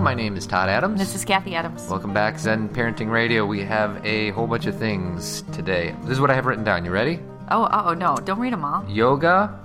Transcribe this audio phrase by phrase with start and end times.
[0.00, 0.98] My name is Todd Adams.
[0.98, 1.88] This is Cathy Adams.
[1.88, 3.46] Welcome back, Zen Parenting Radio.
[3.46, 5.94] We have a whole bunch of things today.
[6.02, 6.84] This is what I have written down.
[6.84, 7.20] You ready?
[7.50, 8.16] Oh, oh no!
[8.16, 8.84] Don't read them all.
[8.88, 9.58] Yoga,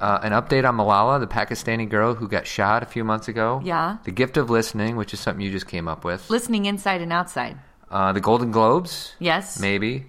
[0.00, 3.60] uh, an update on Malala, the Pakistani girl who got shot a few months ago.
[3.64, 3.96] Yeah.
[4.04, 6.28] The gift of listening, which is something you just came up with.
[6.28, 7.58] Listening inside and outside.
[7.90, 9.14] Uh, the Golden Globes.
[9.18, 9.58] Yes.
[9.58, 10.06] Maybe.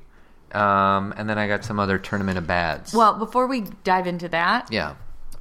[0.52, 2.94] Um, and then I got some other tournament of bads.
[2.94, 4.96] Well, before we dive into that, yeah.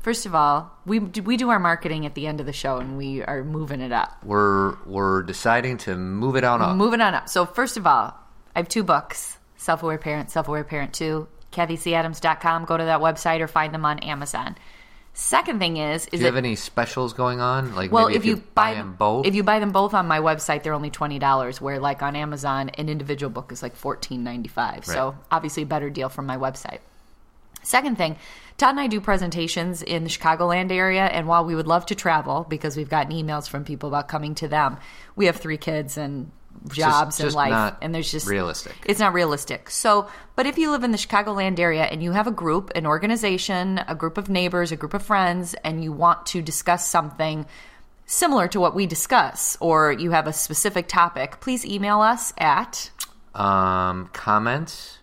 [0.04, 2.98] First of all, we we do our marketing at the end of the show, and
[2.98, 4.22] we are moving it up.
[4.22, 6.77] We're we're deciding to move it on up.
[6.77, 7.30] Moving on up.
[7.30, 8.14] So first of all,
[8.54, 11.27] I have two books: Self Aware Parent, Self Aware Parent Two.
[11.52, 12.66] CathyCAdams.com.
[12.66, 14.58] Go to that website or find them on Amazon.
[15.14, 17.74] Second thing is, is do you have any specials going on?
[17.74, 20.06] Like, well, maybe if, you, buy, buy them both, if you buy them both on
[20.06, 21.62] my website, they're only twenty dollars.
[21.62, 24.86] Where like on Amazon, an individual book is like fourteen ninety five.
[24.86, 24.94] Right.
[24.94, 26.80] So obviously, a better deal from my website.
[27.64, 28.16] Second thing,
[28.56, 31.94] Todd and I do presentations in the Chicagoland area, and while we would love to
[31.94, 34.77] travel because we've gotten emails from people about coming to them,
[35.16, 36.30] we have three kids and
[36.69, 38.75] jobs just, and just life, and there's just realistic.
[38.86, 39.70] It's not realistic.
[39.70, 42.86] So, but if you live in the Chicagoland area and you have a group, an
[42.86, 47.47] organization, a group of neighbors, a group of friends, and you want to discuss something
[48.06, 52.91] similar to what we discuss, or you have a specific topic, please email us at
[53.34, 54.98] um, comments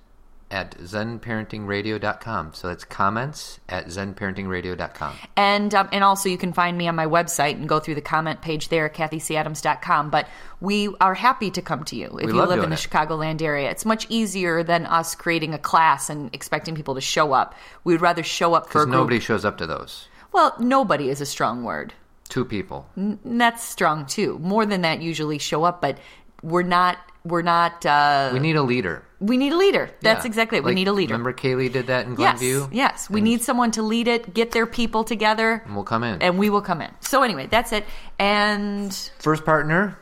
[0.52, 2.54] at zenparentingradio.com.
[2.54, 5.16] So that's comments at zenparentingradio.com.
[5.36, 8.02] And um, and also you can find me on my website and go through the
[8.02, 10.10] comment page there at cathycadams.com.
[10.10, 10.28] But
[10.60, 12.80] we are happy to come to you if We you live in the it.
[12.80, 13.70] Chicagoland area.
[13.72, 17.56] It's much easier than us creating a class and expecting people to show up.
[17.84, 18.96] We'd rather show up for a Because group.
[18.96, 20.08] nobody shows up to those.
[20.34, 21.94] Well, nobody is a strong word.
[22.30, 22.88] Two people.
[22.96, 24.38] And that's strong too.
[24.40, 25.98] More than that usually show up, but
[26.44, 29.04] we're not we're not uh We need a leader.
[29.20, 29.90] we need a leader.
[30.02, 30.30] That's Yeah.
[30.30, 30.64] exactly it.
[30.64, 31.14] we need a leader.
[31.14, 32.68] Remember Kaylee did that in Yes, Glenview?
[32.72, 33.10] yes.
[33.10, 36.22] We need someone to lead it, get their people together, And we'll come in.
[36.22, 36.90] and we will come in.
[37.02, 37.86] So anyway, that's it.
[38.18, 39.98] And First partner,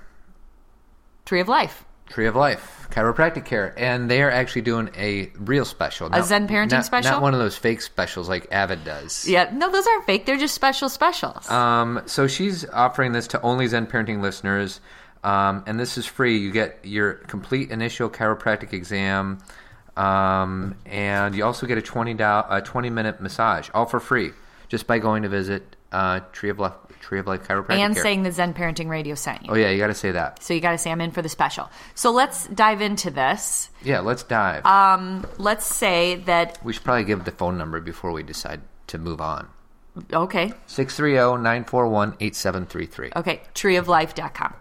[1.25, 1.85] Tree of Life.
[2.09, 3.71] Tree of Life, chiropractic care.
[3.77, 6.09] And they are actually doing a real special.
[6.11, 7.11] A Zen parenting not- special?
[7.11, 9.27] Not one of those fake specials like Avid does.
[9.27, 10.25] Yeah, no, those aren't fake.
[10.25, 11.47] They're just special specials.
[11.51, 14.81] Um, so she's offering this to only Zen parenting listeners,
[15.23, 16.37] um, and this is free.
[16.37, 19.39] You get your complete initial chiropractic exam,
[19.97, 24.31] um, and you also get a twenty dollars, a twenty minute massage, all for free,
[24.69, 28.03] just by going to visit uh, Tree of Life, Tree of Life Chiropractic and Care.
[28.03, 29.51] saying the Zen Parenting Radio sent you.
[29.51, 30.41] oh yeah, you got to say that.
[30.41, 31.69] So you got to say I'm in for the special.
[31.95, 33.69] So let's dive into this.
[33.83, 34.65] Yeah, let's dive.
[34.65, 38.97] Um, let's say that we should probably give the phone number before we decide to
[38.97, 39.47] move on.
[40.13, 43.15] okay, 630-941-8733.
[43.17, 44.53] okay, treeoflife.com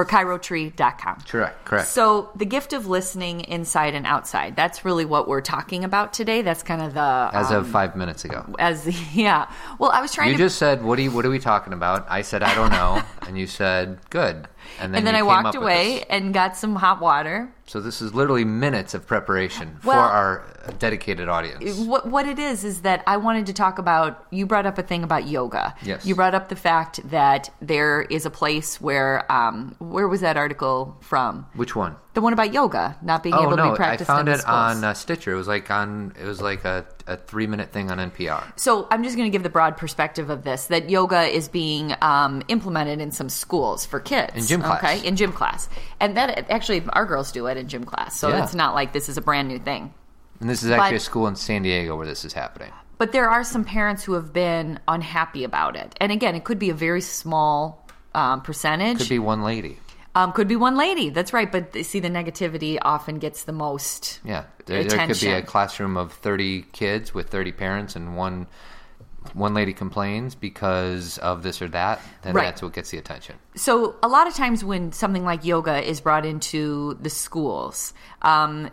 [0.00, 1.24] or chirotree.com.
[1.28, 1.88] Correct, correct.
[1.88, 4.56] So the gift of listening inside and outside.
[4.56, 6.40] That's really what we're talking about today.
[6.40, 8.46] That's kind of the As um, of five minutes ago.
[8.58, 9.52] as yeah.
[9.78, 11.10] Well, I was trying You to just said, "What are you?
[11.10, 14.94] What are we talking about?" I said, "I don't know," and you said, "Good." And
[14.94, 17.52] then, and then I walked away and got some hot water.
[17.70, 20.44] So this is literally minutes of preparation for our
[20.80, 21.78] dedicated audience.
[21.78, 24.26] What what it is is that I wanted to talk about.
[24.32, 25.76] You brought up a thing about yoga.
[25.80, 26.04] Yes.
[26.04, 30.36] You brought up the fact that there is a place where um where was that
[30.36, 31.46] article from?
[31.54, 31.94] Which one?
[32.12, 34.34] The one about yoga not being Oh able to no, be I practiced found in
[34.34, 34.56] it schools.
[34.56, 35.32] on uh, Stitcher.
[35.32, 36.12] It was like on.
[36.20, 38.42] It was like a, a three minute thing on NPR.
[38.58, 41.94] So I'm just going to give the broad perspective of this: that yoga is being
[42.02, 44.82] um, implemented in some schools for kids In gym class.
[44.82, 45.68] Okay, in gym class,
[46.00, 48.18] and that actually our girls do it in gym class.
[48.18, 48.42] So Yeah.
[48.42, 49.94] it's not like this is a brand new thing.
[50.40, 52.72] And this is actually But- a school in San Diego where this is happening.
[52.98, 56.58] But there are some parents who have been unhappy about it, and again, it could
[56.58, 58.98] be a very small um, percentage.
[58.98, 59.78] Could be one lady.
[60.14, 61.10] Um, could be one lady.
[61.10, 61.50] That's right.
[61.50, 64.20] But they- see, the negativity often gets the most.
[64.24, 68.46] Yeah, there, there could be a classroom of thirty kids with thirty parents, and one
[69.34, 72.00] one lady complains because of this or that.
[72.22, 72.44] Then Right.
[72.44, 73.36] that's what gets the attention.
[73.54, 77.92] So a lot of times when something like yoga is brought into the schools,
[78.22, 78.70] um,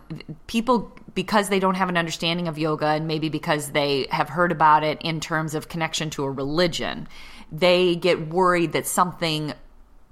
[0.48, 4.52] people because they don't have an understanding of yoga and maybe because they have heard
[4.54, 7.10] about it in terms of connection to a religion,
[7.52, 9.54] they get worried that something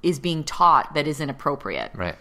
[0.05, 1.91] is being taught that is inappropriate.
[1.93, 2.15] Right.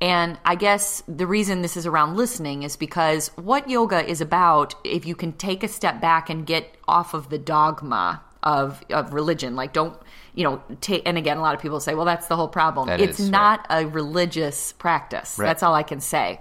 [0.00, 4.74] And I guess the reason this is around listening is because what yoga is about,
[4.84, 9.12] if you can take a step back and get off of the dogma of of
[9.12, 9.96] religion, like don't
[10.38, 12.86] you know, take, and again, a lot of people say, well, that's the whole problem.
[12.86, 13.32] That it's is, right.
[13.32, 15.36] not a religious practice.
[15.36, 15.46] Right.
[15.46, 16.38] That's all I can say.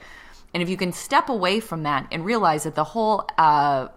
[0.54, 3.88] And if you can step away from that and realize that the whole uh,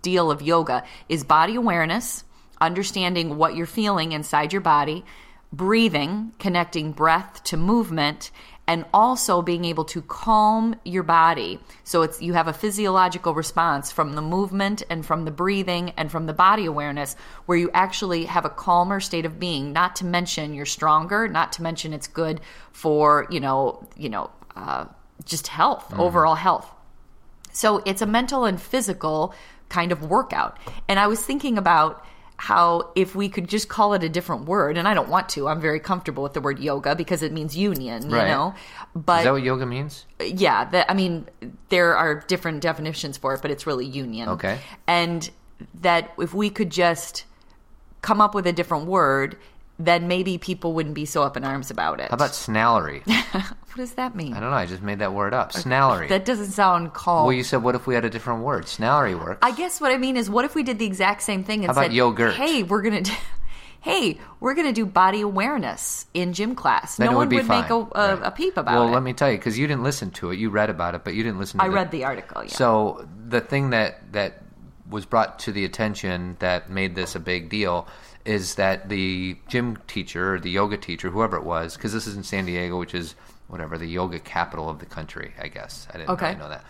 [0.00, 2.22] deal of yoga is body awareness,
[2.60, 5.04] understanding what you're feeling inside your body,
[5.52, 8.30] breathing, connecting breath to movement,
[8.66, 11.58] and also being able to calm your body.
[11.84, 16.10] So it's you have a physiological response from the movement and from the breathing and
[16.10, 17.16] from the body awareness
[17.46, 21.52] where you actually have a calmer state of being, not to mention you're stronger, not
[21.54, 22.40] to mention it's good
[22.70, 24.86] for, you know, you know, uh,
[25.24, 26.70] just health, overall health.
[27.52, 29.34] So it's a mental and physical
[29.68, 30.56] kind of workout.
[30.88, 32.04] And I was thinking about
[32.42, 35.46] how if we could just call it a different word, and I don't want to,
[35.46, 38.26] I'm very comfortable with the word yoga because it means union, you Right.
[38.26, 38.52] know.
[38.56, 40.06] Is But that what yoga means?
[40.20, 41.28] yeah, that I mean,
[41.68, 44.28] there are different definitions for it, but it's really union.
[44.30, 44.58] Okay.
[44.88, 45.30] And
[45.82, 47.26] that if we could just
[48.00, 49.36] come up with a different word,
[49.84, 52.10] then maybe people wouldn't be so up in arms about it.
[52.10, 53.02] How about snallery?
[53.32, 54.34] what does that mean?
[54.34, 54.56] I don't know.
[54.56, 55.52] I just made that word up.
[55.52, 56.08] Snallery.
[56.08, 57.24] That doesn't sound calm.
[57.26, 58.68] well, you said, what if we had a different word?
[58.68, 59.38] Snallery works.
[59.42, 61.66] I guess what I mean is, what if we did the exact same thing and
[61.66, 62.34] How about said, yogurt?
[62.34, 63.12] "Hey, we're gonna." Do-
[63.82, 66.98] Hey, we're going to do body awareness in gym class.
[66.98, 67.62] Then no it one would would fine.
[67.62, 68.26] make a, a, Right.
[68.26, 68.84] a peep about well, it.
[68.84, 70.38] Well, let me tell you, because you didn't listen to it.
[70.38, 71.66] You read about it, but you didn't listen to it.
[71.66, 72.44] I the read the article.
[72.44, 72.50] Yeah.
[72.52, 74.40] So the thing that that
[74.88, 77.88] was brought to the attention that made this a big deal
[78.24, 82.16] is that the gym teacher or the yoga teacher, whoever it was, because this is
[82.16, 83.14] in San Diego, which is
[83.48, 85.86] whatever the yoga capital of the country, I guess.
[85.92, 86.26] I didn't Okay.
[86.28, 86.64] really know that.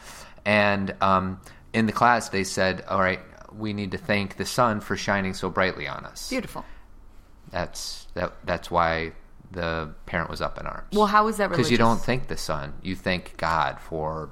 [0.45, 1.41] And um,
[1.73, 3.21] in the class, they said, "All right,
[3.57, 6.65] we need to thank the sun for shining so brightly on us." Beautiful.
[7.51, 8.33] That's that.
[8.45, 9.13] That's why
[9.51, 10.89] the parent was up in arms.
[10.93, 14.31] Well, how is that because you don't thank the sun, you thank God for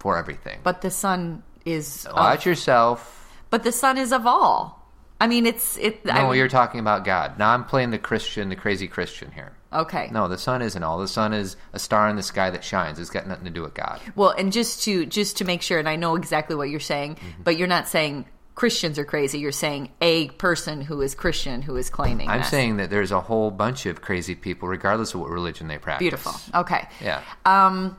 [0.00, 0.60] for everything.
[0.64, 2.04] But the sun is.
[2.06, 3.14] of- Watch yourself.
[3.50, 4.77] but the sun is of all.
[5.20, 6.04] I mean, it's it.
[6.04, 7.38] No, I mean, you're talking about God.
[7.38, 9.52] Now I'm playing the Christian, the crazy Christian here.
[9.72, 10.08] okay.
[10.12, 10.98] No, the sun isn't all.
[10.98, 12.98] The sun is a star in the sky that shines.
[13.00, 14.00] It's got nothing to do with God.
[14.14, 17.16] Well, and just to just to make sure, and I know exactly what you're saying,
[17.16, 17.42] Mm-hmm.
[17.42, 19.38] but you're not saying Christians are crazy.
[19.40, 22.28] You're saying a person who is Christian who is claiming.
[22.28, 22.48] I'm this.
[22.50, 26.04] saying that there's a whole bunch of crazy people, regardless of what religion they practice.
[26.04, 26.34] beautiful.
[26.54, 26.86] Okay.
[27.00, 27.96] Yeah, Um.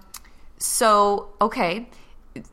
[0.57, 1.89] So okay.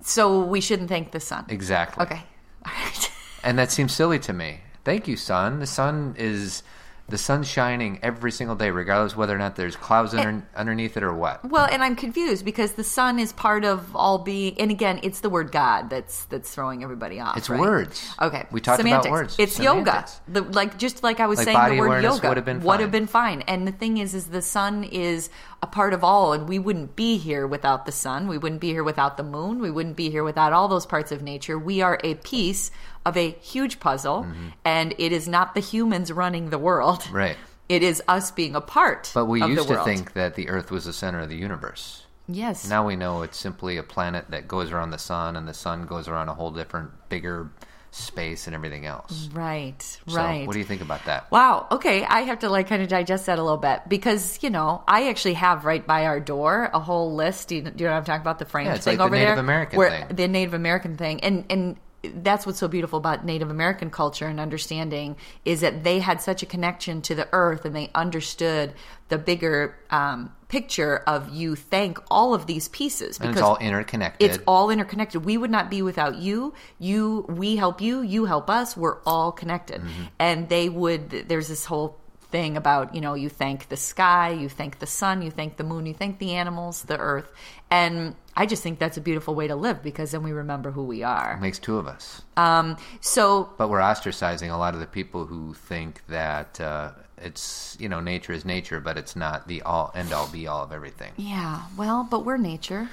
[0.02, 1.44] So we shouldn't thank the sun.
[1.48, 2.04] exactly.
[2.04, 2.22] Okay.
[2.66, 3.10] All right.
[3.46, 4.60] And that seems silly to me.
[4.84, 5.60] Thank you, sun.
[5.60, 6.64] The sun is
[7.08, 10.20] the sun's shining every single day, regardless whether or not there's clouds eh.
[10.20, 11.48] under, underneath it or what.
[11.48, 15.20] Well, and I'm confused because the sun is part of all being, and again, it's
[15.20, 17.36] the word God that's that's throwing everybody off.
[17.36, 17.60] It's right?
[17.60, 18.04] words.
[18.20, 19.06] Okay, We talked Semantics.
[19.06, 19.36] about words.
[19.38, 20.20] It's Semantics.
[20.26, 20.40] yoga.
[20.40, 22.60] The, like just like I was Like saying, body the word yoga would have been
[22.62, 23.42] would have been fine.
[23.42, 25.30] And the thing is, is the sun is
[25.62, 28.26] a part of all, and we wouldn't be here without the sun.
[28.26, 29.60] We wouldn't be here without the moon.
[29.60, 31.56] We wouldn't be here without all those parts of nature.
[31.56, 32.72] We are a piece
[33.06, 34.48] of a huge puzzle, Mm-hmm.
[34.64, 37.08] and it is not the humans running the world.
[37.10, 37.36] Right.
[37.68, 39.10] It is us being a part.
[39.14, 42.04] But we used the to think that the Earth was the center of the universe.
[42.28, 42.68] yes.
[42.68, 45.86] Now we know it's simply a planet that goes around the sun, and the sun
[45.86, 47.50] goes around a whole different, bigger
[47.92, 49.28] space and everything else.
[49.32, 50.46] Right, So, right.
[50.46, 51.30] what do you think about that?
[51.30, 51.66] Wow.
[51.70, 54.82] Okay, I have to like kind of digest that a little bit because you know
[54.86, 57.48] I actually have right by our door a whole list.
[57.48, 58.38] Do you, do you know what I'm talking about?
[58.38, 60.14] The French Yeah, thing like the over Native there, American where thing.
[60.16, 64.38] the Native American thing, and and that's what's so beautiful about Native American culture and
[64.38, 68.74] understanding is that they had such a connection to the earth and they understood
[69.08, 74.30] the bigger um, picture of you thank all of these pieces And it's all interconnected.
[74.30, 75.24] it's all interconnected.
[75.24, 76.54] We would not be without you.
[76.78, 78.02] You, we help you.
[78.02, 78.76] You help us.
[78.76, 79.80] We're all connected.
[79.80, 80.02] Mm-hmm.
[80.18, 81.10] And they would.
[81.28, 81.98] There's this whole
[82.30, 85.64] thing about you know you thank the sky, you thank the sun, you thank the
[85.64, 87.32] moon, you thank the animals, the earth,
[87.70, 90.84] and I just think that's a beautiful way to live because then we remember who
[90.84, 91.38] we are.
[91.40, 92.22] makes two of us.
[92.36, 97.76] Um, so But we're ostracizing a lot of the people who think that uh, it's
[97.80, 100.72] you know nature is nature, but it's not the all end all be all of
[100.72, 101.12] everything.
[101.16, 102.88] yeah, well, but we're nature.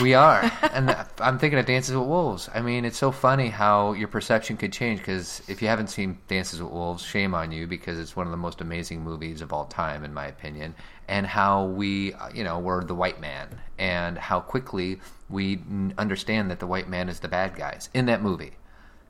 [0.00, 2.48] We are, and I'm thinking of Dances with Wolves.
[2.54, 5.00] I mean, it's so funny how your perception could change.
[5.00, 8.30] Because if you haven't seen Dances with Wolves, shame on you, because it's one of
[8.30, 10.74] the most amazing movies of all time, in my opinion.
[11.08, 15.60] And how we, you know, were the white man, and how quickly we
[15.98, 18.52] understand that the white man is the bad guys in that movie,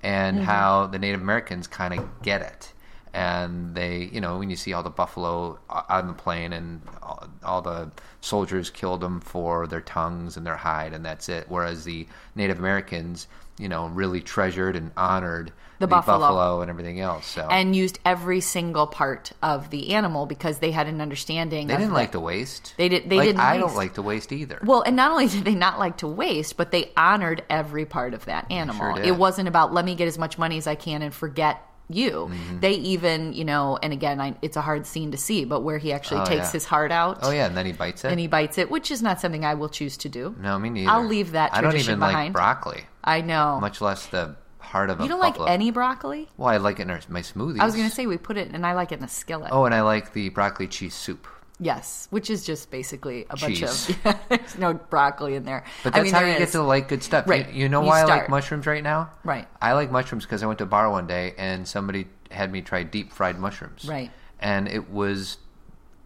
[0.02, 0.46] and mm-hmm.
[0.46, 2.72] how the Native Americans kind of get it
[3.14, 7.26] and they you know when you see all the buffalo on the plane and all,
[7.45, 7.90] all the
[8.21, 12.59] soldiers killed them for their tongues and their hide and that's it whereas the native
[12.59, 13.26] americans
[13.59, 16.62] you know really treasured and honored The buffalo.
[16.62, 20.87] and everything else so And used every single part of the animal because they had
[20.87, 21.66] an understanding.
[21.66, 24.02] they didn't the- like to waste They did- they like, didn't i don't like to
[24.02, 27.42] waste either Well, and not only did they not like to waste, but they honored
[27.50, 28.95] every part of that animal.
[28.95, 29.04] did.
[29.04, 31.61] it wasn't about let me get as much money as I can and forget
[31.94, 32.28] you.
[32.30, 32.61] Mm-hmm.
[32.61, 35.78] They even, you know, and again, I, it's a hard scene to see, but where
[35.78, 36.52] he actually Oh, takes yeah.
[36.52, 38.90] his heart out oh yeah and then he bites it and he bites it, which
[38.90, 40.34] is not something I will choose to do.
[40.40, 43.58] no me neither I'll leave that i don't even like broccoli I know.
[43.61, 45.44] much less the heart of a you don't buffalo.
[45.46, 46.28] like any broccoli?
[46.37, 48.37] well i like it in our- my smoothies I was going to say we put
[48.37, 49.50] it, and I like it in a skillet.
[49.52, 51.26] oh and i like the broccoli cheese soup
[51.62, 53.88] Yes, which is just basically a bunch Cheese.
[53.90, 55.64] of yeah, there's no broccoli in there.
[55.85, 56.52] But I that's mean, how you get is.
[56.52, 57.28] to like good stuff.
[57.28, 57.49] Right.
[57.52, 59.11] You, you know You why I like mushrooms right now?
[59.23, 59.47] Right.
[59.61, 62.62] I like mushrooms because I went to a bar one day and somebody had me
[62.62, 63.85] try deep fried mushrooms.
[63.85, 64.11] Right.
[64.40, 65.38] And it was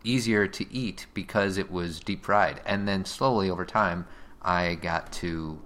[0.04, 2.60] easier to eat because it was deep fried.
[2.66, 4.06] And then slowly over time,
[4.42, 5.58] I got to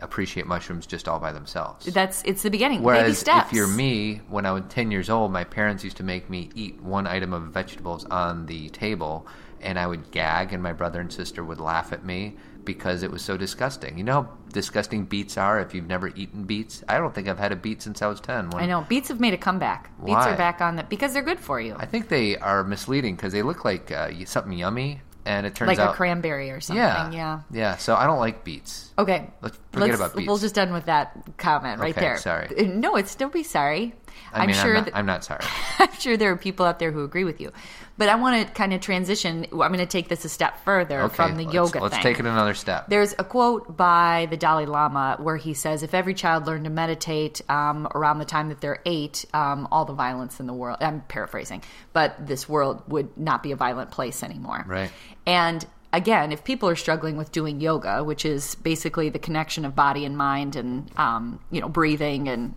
[0.00, 1.86] appreciate mushrooms just all by themselves.
[1.86, 2.78] That's it's the beginning.
[2.78, 3.48] Baby Whereas steps.
[3.48, 6.50] if you're me, when I was 10 years old, my parents used to make me
[6.54, 9.26] eat one item of vegetables on the table,
[9.60, 13.10] and I would gag, and my brother and sister would laugh at me because it
[13.10, 13.96] was so disgusting.
[13.98, 16.84] You know how disgusting beets are if you've never eaten beets?
[16.88, 18.50] I don't think I've had a beet since I was 10.
[18.50, 19.90] When I know beets have made a comeback.
[20.04, 23.16] Beets are back on the because they're good for you, I think they are misleading
[23.16, 25.78] because they look like uh, something yummy, and it turns out.
[25.78, 25.92] like out.
[25.94, 26.82] a cranberry or something.
[26.82, 27.10] yeah.
[27.10, 27.40] yeah.
[27.50, 28.92] Yeah, so I don't like beets.
[28.98, 29.30] Okay.
[29.42, 30.28] Let's forget Let's- about beets.
[30.28, 32.16] We're just done with that comment right Okay, there.
[32.18, 32.48] sorry.
[32.56, 33.94] Uh, No, it's don't be sorry.
[34.32, 35.44] I am mean, sure I'm, not, that I'm not sorry.
[35.78, 37.52] I'm sure there are people out there who agree with you.
[37.98, 39.46] But I want to kind of transition.
[39.52, 42.02] I'm going to take this a step further Okay, from the let's, yoga let's thing.
[42.02, 42.88] take it another step.
[42.88, 46.70] There's a quote by the Dalai Lama where he says, "If every child learned to
[46.70, 50.78] meditate um, around the time that they're eight, um, all the violence in the world."
[50.80, 51.62] I'm paraphrasing,
[51.92, 54.64] but this world would not be a violent place anymore.
[54.66, 54.90] Right.
[55.26, 59.74] And again, if people are struggling with doing yoga, which is basically the connection of
[59.74, 62.54] body and mind, and um, you know, breathing and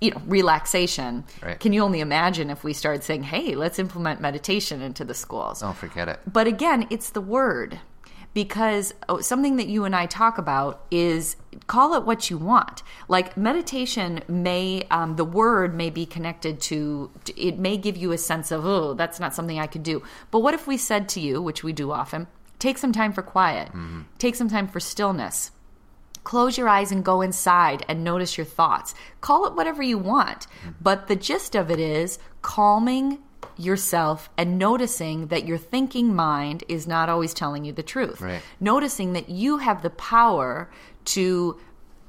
[0.00, 1.24] you know, relaxation.
[1.42, 1.58] Right.
[1.58, 5.62] Can you only imagine if we started saying, "Hey, let's implement meditation into the schools"?
[5.62, 6.20] Oh, forget it.
[6.30, 7.80] But again, it's the word.
[8.34, 11.36] Because oh, something that you and I talk about is
[11.66, 12.82] call it what you want.
[13.08, 18.18] Like meditation may, um, the word may be connected to, it may give you a
[18.18, 20.02] sense of, oh, that's not something I could do.
[20.30, 22.28] But what if we said to you, which we do often,
[22.58, 23.70] take some time for quiet,
[24.18, 25.50] take some time for stillness,
[26.28, 28.94] close your eyes and go inside and notice your thoughts.
[29.22, 30.46] Call it whatever you want.
[30.78, 33.20] But the gist of it is calming
[33.56, 38.20] yourself and noticing that your thinking mind is not always telling you the truth.
[38.20, 38.42] Right.
[38.60, 40.70] Noticing that you have the power
[41.06, 41.58] to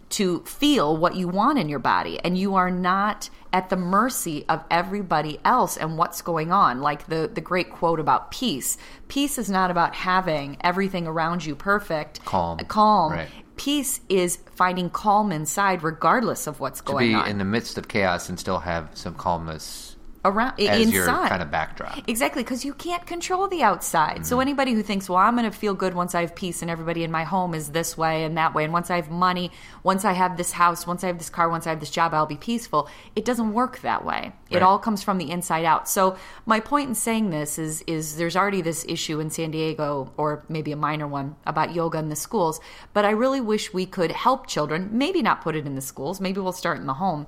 [0.09, 4.43] to feel what you want in your body and you are not at the mercy
[4.49, 8.75] of everybody else and what's going on like the the great quote about peace
[9.07, 12.57] peace is not about having everything around you perfect Calm.
[12.57, 13.29] calm Right.
[13.59, 17.27] Peace is finding calm inside regardless of what's To going be on.
[17.27, 19.88] in the midst of chaos and still have some calmness
[20.29, 21.97] around as inside kind of backdrop.
[22.07, 24.15] Exactly, because you can't control the outside.
[24.15, 24.23] Mm-hmm.
[24.23, 26.69] So anybody who thinks, well, I'm going to feel good once I have peace and
[26.71, 29.51] everybody in my home is this way and that way, and once I have money,
[29.83, 32.13] once I have this house, once I have this car, once I have this job,
[32.13, 32.89] I'll be peaceful.
[33.15, 34.33] It doesn't work that way.
[34.49, 35.87] It all comes from the inside out.
[35.87, 40.11] So my point in saying this is, is there's already this issue in San Diego,
[40.17, 42.59] or maybe a minor one, about yoga in the schools.
[42.93, 44.89] But I really wish we could help children.
[44.91, 46.19] Maybe not put it in the schools.
[46.19, 47.27] Maybe we'll start in the home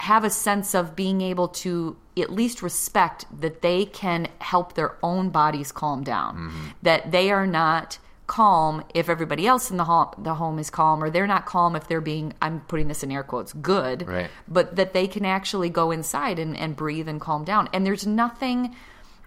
[0.00, 4.96] have a sense of being able to at least respect that they can help their
[5.02, 6.36] own bodies calm down.
[6.36, 6.66] Mm-hmm.
[6.82, 11.02] That they are not calm if everybody else in the home, the home is calm,
[11.02, 14.06] or they're not calm if they're being, I'm putting this in air quotes, good.
[14.08, 14.30] Right.
[14.48, 17.68] But that they can actually go inside and, and breathe and calm down.
[17.72, 18.74] And there's nothing.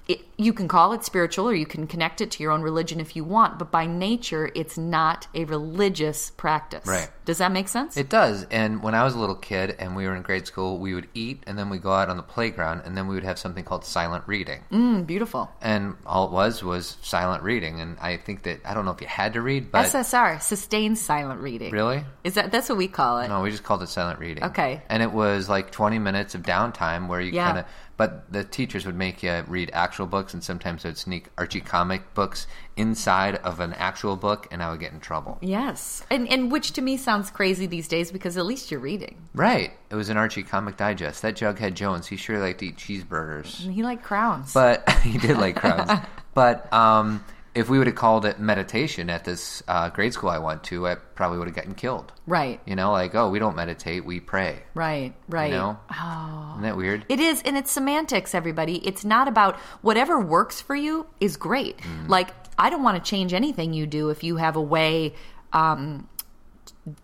[0.06, 3.00] It, you can call it spiritual or you can connect it to your own religion
[3.00, 6.86] if you want, but by nature, it's not a religious practice.
[6.86, 7.10] Right.
[7.24, 7.96] Does that make sense?
[7.96, 8.46] It does.
[8.52, 11.08] And when I was a little kid and we were in grade school, we would
[11.14, 13.64] eat and then we'd go out on the playground and then we would have something
[13.64, 14.60] called silent reading.
[14.74, 15.50] Mm, beautiful.
[15.62, 17.80] And all it was was silent reading.
[17.80, 19.86] And I think that, I don't know if you had to read, but.
[19.86, 21.72] SSR, sustained silent reading.
[21.72, 22.04] Really?
[22.26, 23.30] Is that that's what we call it?
[23.30, 24.44] No, we just called it silent reading.
[24.44, 24.82] Okay.
[24.90, 27.46] And it was like 20 minutes of downtime where you Yeah.
[27.46, 27.66] kind of,
[27.98, 32.14] but the teachers would make you read actual books and sometimes they'd sneak Archie comic
[32.14, 35.38] books inside of an actual book and I would get in trouble.
[35.42, 39.28] Yes, and and which to me sounds crazy these days because at least you're reading.
[39.34, 39.74] Right.
[39.90, 41.22] It was an Archie comic digest.
[41.22, 43.70] That Jughead Jones, he sure liked to eat cheeseburgers.
[43.72, 44.54] He liked crowns.
[44.54, 45.92] But he did like crowns.
[46.34, 47.24] but um,
[47.56, 50.88] if we would have called it meditation at this uh, grade school I went to,
[50.88, 52.12] I probably would have gotten killed.
[52.26, 54.64] right, You know, like, oh, we don't meditate, we pray.
[54.74, 55.52] right, right.
[55.52, 55.80] You know?
[55.92, 56.50] Oh.
[56.54, 57.06] Isn't that weird?
[57.10, 58.86] It is, and it's semantics, everybody.
[58.88, 61.78] It's not about whatever works for you is great.
[61.78, 62.10] Mm.
[62.10, 65.14] Like, I don't want to change anything you do if you have a way,
[65.52, 66.08] um,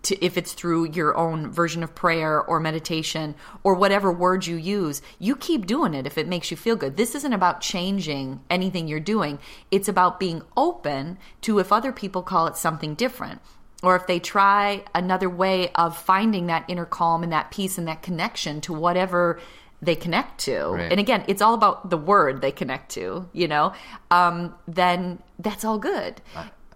[0.04, 4.56] to, if it's through your own version of prayer or meditation or whatever words you
[4.58, 6.98] use, you keep doing it if it makes you feel good.
[6.98, 9.40] This isn't about changing anything you're doing.
[9.72, 13.42] It's about being open to if other people call it something different
[13.82, 17.88] or if they try another way of finding that inner calm and that peace and
[17.88, 19.40] that connection to whatever
[19.82, 20.92] they connect to Right.
[20.92, 23.72] and again it's all about the word they connect to you know
[24.12, 26.20] um, then that's all good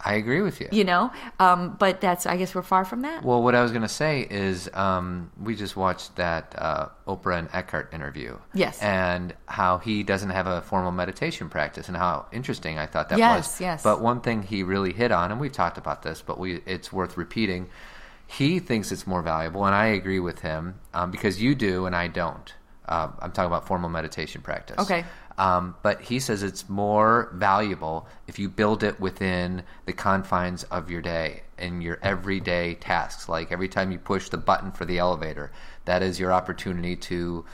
[0.05, 0.67] I agree with you.
[0.71, 3.23] You know, um, but that's I guess we're far from that.
[3.23, 7.39] Well, what I was going to say is um, we just watched that uh, Oprah
[7.39, 8.37] and Eckhart interview.
[8.53, 8.81] Yes.
[8.81, 13.17] And how he doesn't have a formal meditation practice and how interesting I thought that
[13.17, 13.61] Yes, was.
[13.61, 13.83] yes.
[13.83, 16.91] But one thing he really hit on, and we've talked about this, but we it's
[16.91, 17.69] worth repeating.
[18.27, 21.95] He thinks it's more valuable, and I agree with him um, because you do and
[21.95, 22.53] I don't.
[22.85, 24.77] Uh, I'm talking about formal meditation practice.
[24.79, 25.05] Okay.
[25.37, 30.91] Um, but he says it's more valuable if you build it within the confines of
[30.91, 33.27] your day and your everyday tasks.
[33.27, 35.51] Like every time you push the button for the elevator,
[35.85, 37.45] that is your opportunity to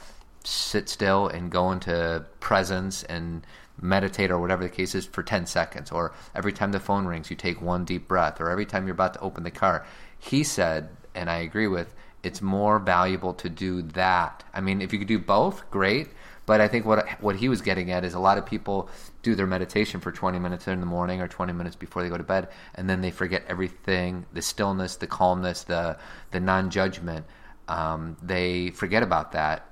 [0.44, 3.46] sit still and go into presence and
[3.82, 5.92] meditate or whatever the case is for 10 seconds.
[5.92, 8.42] Or every time the phone rings, you take one deep breath.
[8.42, 9.86] Or every time you're about to open the car.
[10.18, 11.94] He said, and I agree with,
[12.24, 14.44] it's more valuable to do that.
[14.54, 16.10] I mean, if you could do both, great.
[16.50, 18.90] But I think what what he was getting at is a lot of people
[19.22, 22.18] do their meditation for 20 minutes in the morning or 20 minutes before they go
[22.18, 26.00] to bed, and then they forget everything: the stillness, the calmness, the
[26.32, 27.28] the non-judgment.
[27.68, 29.70] Um, they forget about that,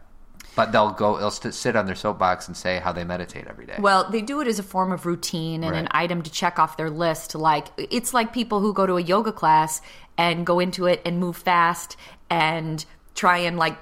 [0.55, 3.77] but they'll go, they'll sit on their soapbox and say how they meditate every day.
[3.79, 6.77] Well, they do it as a form of routine and an item to check off
[6.77, 7.33] their list.
[7.33, 9.81] Like it's like people who go to a yoga class
[10.15, 11.97] and go into it and move fast
[12.29, 12.85] and
[13.17, 13.75] try and like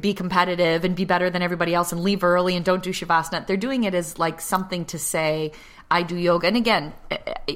[0.00, 3.46] be competitive and be better than everybody else and leave early and don't do shavasana.
[3.46, 5.52] They're doing it as like something to say
[5.90, 6.48] I do yoga.
[6.48, 6.92] And again,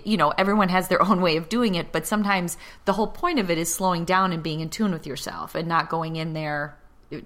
[0.04, 3.40] you know, everyone has their own way of doing it, but sometimes the whole point
[3.40, 6.32] of it is slowing down and being in tune with yourself and not going in
[6.32, 6.78] there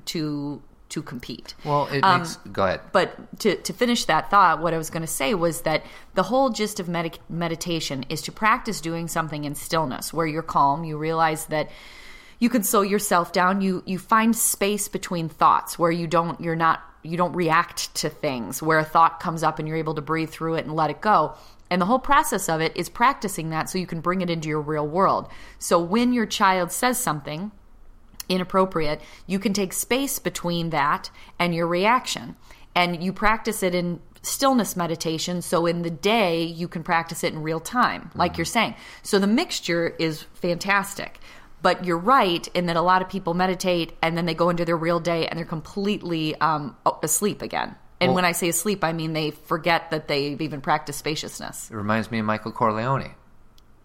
[0.06, 1.54] to to compete.
[1.64, 2.36] well, it Um, makes.
[2.52, 2.80] Go ahead.
[2.92, 5.84] But to, to finish that thought, what I was going to say was that
[6.14, 10.42] the whole gist of med- meditation is to practice doing something in stillness where you're
[10.42, 10.84] calm.
[10.84, 11.70] You realize that
[12.42, 13.60] you can slow yourself down.
[13.60, 18.08] You you find space between thoughts where you don't you're not you don't react to
[18.08, 18.60] things.
[18.60, 21.00] Where a thought comes up and you're able to breathe through it and let it
[21.00, 21.34] go.
[21.70, 24.48] And the whole process of it is practicing that so you can bring it into
[24.48, 25.28] your real world.
[25.60, 27.52] So when your child says something,
[28.28, 32.34] inappropriate, you can take space between that and your reaction.
[32.74, 35.42] And you practice it in stillness meditation.
[35.42, 38.38] So in the day, you can practice it in real time, like mm-hmm.
[38.40, 38.74] you're saying.
[39.04, 41.20] So the mixture is fantastic.
[41.62, 44.64] But you're right in that a lot of people meditate and then they go into
[44.64, 47.76] their real day and they're completely um, asleep again.
[48.00, 51.70] And Well- when I say asleep, I mean they forget that they've even practiced spaciousness.
[51.70, 53.14] It reminds me of Michael Corleone.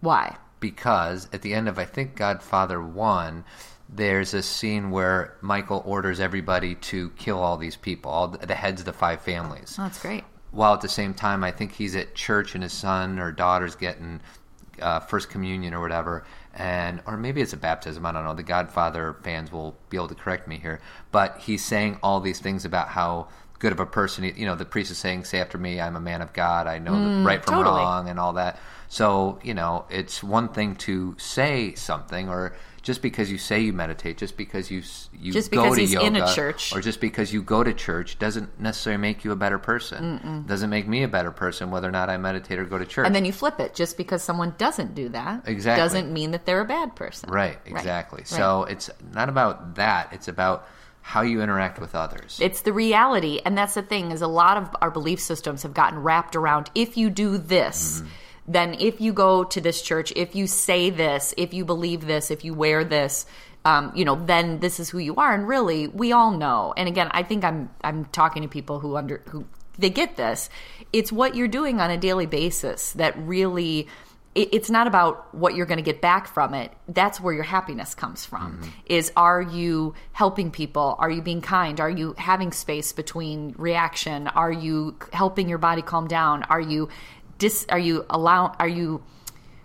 [0.00, 0.36] Why?
[0.60, 3.44] because at the end of I think Godfather One,
[3.88, 8.54] there's a scene where Michael orders everybody to kill all these people, all the the
[8.54, 9.76] heads of the five families.
[9.78, 10.24] Oh, that's great.
[10.50, 13.74] While at the same time, I think he's at church and his son or daughter's
[13.76, 14.20] getting
[14.80, 18.04] uh, first communion or whatever, and or maybe it's a baptism.
[18.06, 18.34] I don't know.
[18.34, 20.80] The Godfather fans will be able to correct me here,
[21.12, 24.24] but he's saying all these things about how good of a person.
[24.24, 26.66] He, you know, the priest is saying, "Say after me, I'm a man of God.
[26.66, 27.76] I know the right from totally.
[27.76, 28.58] wrong," and all that.
[28.88, 32.54] So you know, it's one thing to say something or.
[32.88, 34.80] Just because you say you meditate, just because you
[35.12, 36.74] you Just go because to yoga, in a church.
[36.74, 40.44] or just because you go to church doesn't necessarily make you a better person.
[40.48, 43.04] Doesn't make me a better person whether or not I meditate or go to church.
[43.06, 43.74] And then you flip it.
[43.74, 45.82] Just because someone doesn't do that Exactly.
[45.84, 47.30] doesn't mean that they're a bad person.
[47.30, 48.22] right, exactly.
[48.24, 50.08] So it's not about that.
[50.12, 50.66] It's about
[51.02, 52.38] how you interact with others.
[52.42, 53.40] It's the reality.
[53.44, 56.70] And that's the thing is a lot of our belief systems have gotten wrapped around
[56.74, 58.08] if you do this, Mm-hmm.
[58.48, 62.30] Then if you go to this church, if you say this, if you believe this,
[62.30, 63.26] if you wear this,
[63.64, 65.34] um, you know, then this is who you are.
[65.34, 66.72] And really, we all know.
[66.76, 69.44] And again, I think I'm I'm talking to people who under who
[69.78, 70.48] they get this.
[70.92, 73.86] It's what you're doing on a daily basis that really
[74.34, 77.94] it's not about what you're going to get back from it that's where your happiness
[77.94, 82.92] comes from is are you helping people are you being kind are you having space
[82.92, 86.88] between reaction are you helping your body calm down are you
[87.38, 89.02] dis are you allow are you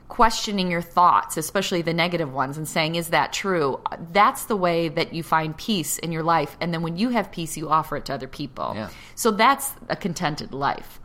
[0.10, 3.80] questioning your thoughts especially the negative ones and saying is that true
[4.12, 7.32] that's the way that you find peace in your life and then when you have
[7.32, 8.90] peace you offer it to other people Yeah.
[9.16, 11.00] so that's a contented life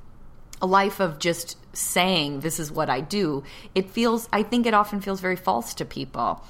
[0.60, 3.44] a life of just saying this is what I do,
[3.76, 6.44] it feels I think it often feels very false to people.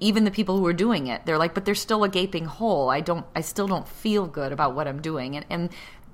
[0.00, 2.88] Even the people who are doing it, they're like, but there's still a gaping hole.
[2.88, 5.36] I don't I still don't feel good about what I'm doing.
[5.36, 5.68] And and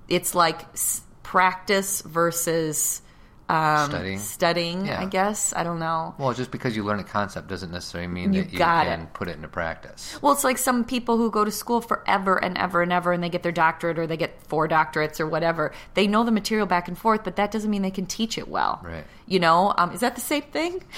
[0.08, 3.02] it's like s- practice versus
[3.48, 4.18] um, Studying.
[4.18, 5.00] studying, Yeah.
[5.00, 5.54] I guess.
[5.56, 6.14] I don't know.
[6.18, 9.12] well, just because you learn a concept doesn't necessarily mean You that you can it.
[9.14, 10.18] put it into practice.
[10.20, 13.22] Well, it's like some people who go to school forever and ever and ever and
[13.22, 15.72] they get their doctorate or they get four doctorates or whatever.
[15.94, 18.48] They know the material back and forth, but that doesn't mean they can teach it
[18.48, 18.80] well.
[18.82, 19.04] Right.
[19.26, 20.82] You know, um, is that the same thing?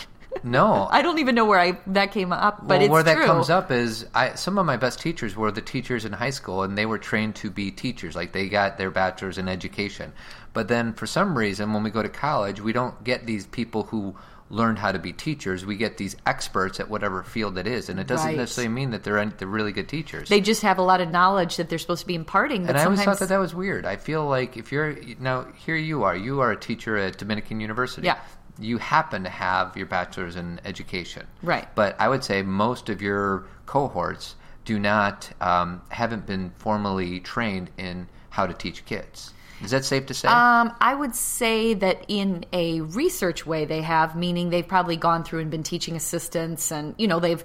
[0.44, 3.26] No, I don't even know where I that came up, but well, where that true.
[3.26, 6.62] comes up is I, some of my best teachers were the teachers in high school,
[6.62, 8.14] and they were trained to be teachers.
[8.14, 10.12] Like they got their bachelor's in education.
[10.52, 13.84] But then, for some reason, when we go to college, we don't get these people
[13.84, 14.16] who
[14.52, 15.64] learn how to be teachers.
[15.64, 18.36] We get these experts at whatever field it is, and it doesn't Right.
[18.36, 20.28] necessarily mean that they're they're really good teachers.
[20.28, 22.62] They just have a lot of knowledge that they're supposed to be imparting.
[22.62, 23.86] But and I always thought that that was weird.
[23.86, 27.60] I feel like if you're now here, you are you are a teacher at Dominican
[27.60, 28.06] University.
[28.08, 28.18] Yeah.
[28.58, 31.26] You happen to have your bachelor's in education.
[31.42, 31.68] Right.
[31.76, 34.34] But I would say most of your cohorts
[34.64, 39.32] do not um, haven't been formally trained in how to teach kids.
[39.62, 40.28] Is that safe to say?
[40.28, 45.22] Um, I would say that in a research way, they have, meaning they've probably gone
[45.24, 47.44] through and been teaching assistants, and you know they've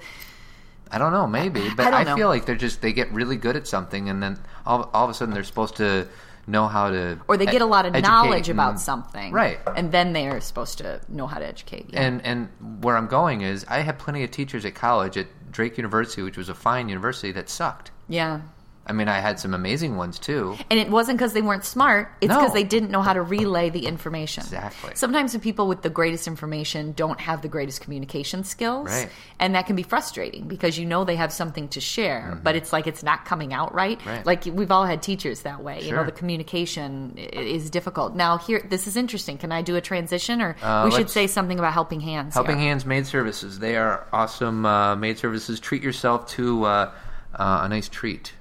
[0.91, 2.15] I don't know, maybe, but I, know.
[2.15, 5.09] feel like they're just they get really good at something, and then all, all of
[5.09, 6.07] a sudden they're supposed to
[6.47, 9.59] know how to, or they get a lot of knowledge and- about something, right?
[9.75, 11.87] And then they are supposed to know how to educate.
[11.89, 12.01] Yeah.
[12.03, 15.77] And and where I'm going is I had plenty of teachers at college at Drake
[15.77, 17.91] University, which was a fine university, that sucked.
[18.07, 18.41] yeah.
[18.87, 20.55] I mean, I had some amazing ones too.
[20.69, 22.11] And it wasn't because they weren't smart.
[22.21, 22.39] It's No.
[22.39, 24.43] because they didn't know how to relay the information.
[24.43, 24.91] Exactly.
[24.93, 28.89] Sometimes the people with the greatest information don't have the greatest communication skills.
[28.89, 29.09] Right.
[29.39, 32.71] And that can be frustrating because you know they have something to share, but it's
[32.71, 33.97] like it's not coming out right.
[33.99, 34.09] Mm-hmm.
[34.09, 34.25] Right.
[34.25, 35.79] Like we've all had teachers that way.
[35.79, 35.89] Sure.
[35.89, 38.15] You know, the communication is difficult.
[38.15, 39.39] Now, here, this is interesting.
[39.39, 42.35] Can I do a transition or Uh, we should say something about helping hands?
[42.35, 42.69] Helping here?
[42.69, 43.57] Hands Maid Services.
[43.57, 45.59] They are awesome uh, maid services.
[45.59, 46.91] Treat yourself to uh,
[47.33, 48.33] uh, a nice treat.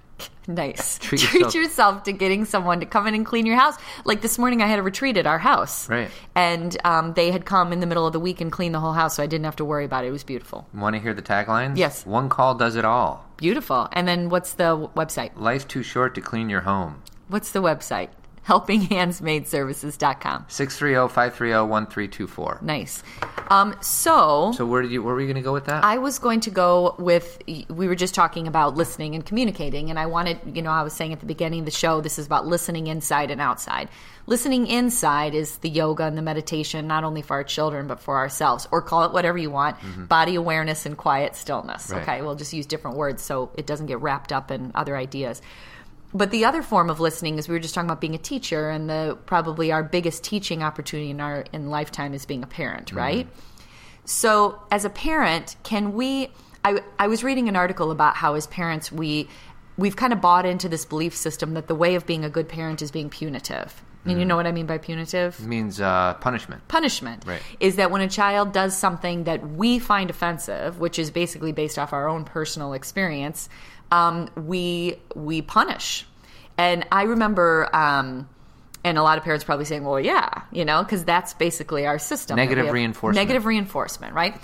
[0.47, 0.99] Nice.
[1.03, 1.55] Treat Treat, yourself.
[1.55, 2.03] yourself.
[2.05, 3.77] to getting someone to come in and clean your house.
[4.05, 5.89] Like this morning, I had a retreat at our house.
[5.89, 6.11] Right.
[6.35, 8.93] And um, they had come in the middle of the week and cleaned the whole
[8.93, 10.09] house, so I didn't have to worry about it.
[10.09, 10.67] It was beautiful.
[10.75, 11.77] Want to hear the taglines?
[11.79, 12.05] Yes.
[12.05, 13.25] One call does it all.
[13.37, 13.89] Beautiful.
[13.93, 15.31] And then what's the w- website?
[15.37, 17.03] Life's too short to clean your home.
[17.29, 18.09] What's the website?
[18.47, 20.47] helpinghandsmaidservices.com.
[20.49, 22.63] 630-530-1324.
[22.63, 23.03] Nice.
[23.49, 25.85] Um, so, So where did you where were you going to go with that?
[25.85, 29.99] I was going to go with, we were just talking about listening and communicating, and
[29.99, 32.27] I wanted, you know, I was saying at the beginning of the show, this is
[32.27, 33.89] about listening inside and outside.
[34.27, 38.17] Listening inside is the yoga and the meditation, not only for our children, but for
[38.17, 39.77] ourselves, or call it whatever you want
[40.09, 41.91] body awareness and quiet stillness.
[41.91, 42.03] Right.
[42.03, 45.43] Okay, we'll just use different words so it doesn't get wrapped up in other ideas.
[46.15, 48.71] But the other form of listening is we were just talking about being a teacher,
[48.71, 52.93] and the probably our biggest teaching opportunity in our in lifetime is being a parent,
[52.93, 53.27] right?
[54.05, 56.31] So, as a parent, can we?
[56.65, 59.29] I, I was reading an article about how, as parents, we
[59.77, 62.49] we've kind of bought into this belief system that the way of being a good
[62.49, 63.83] parent is being punitive.
[64.07, 65.41] And you know what I mean by punitive?
[65.41, 66.69] It means uh, punishment.
[66.69, 67.41] punishment Right.
[67.59, 71.79] is that when a child does something that we find offensive, which is basically based
[71.79, 73.49] off our own personal experience,
[73.95, 76.07] um, we we punish.
[76.57, 78.29] And I remember, um,
[78.85, 81.99] and a lot of parents probably saying, "Well, yeah, you know," because that's basically our
[81.99, 82.37] system.
[82.37, 83.17] Negative reinforcement.
[83.17, 84.37] Negative reinforcement, right?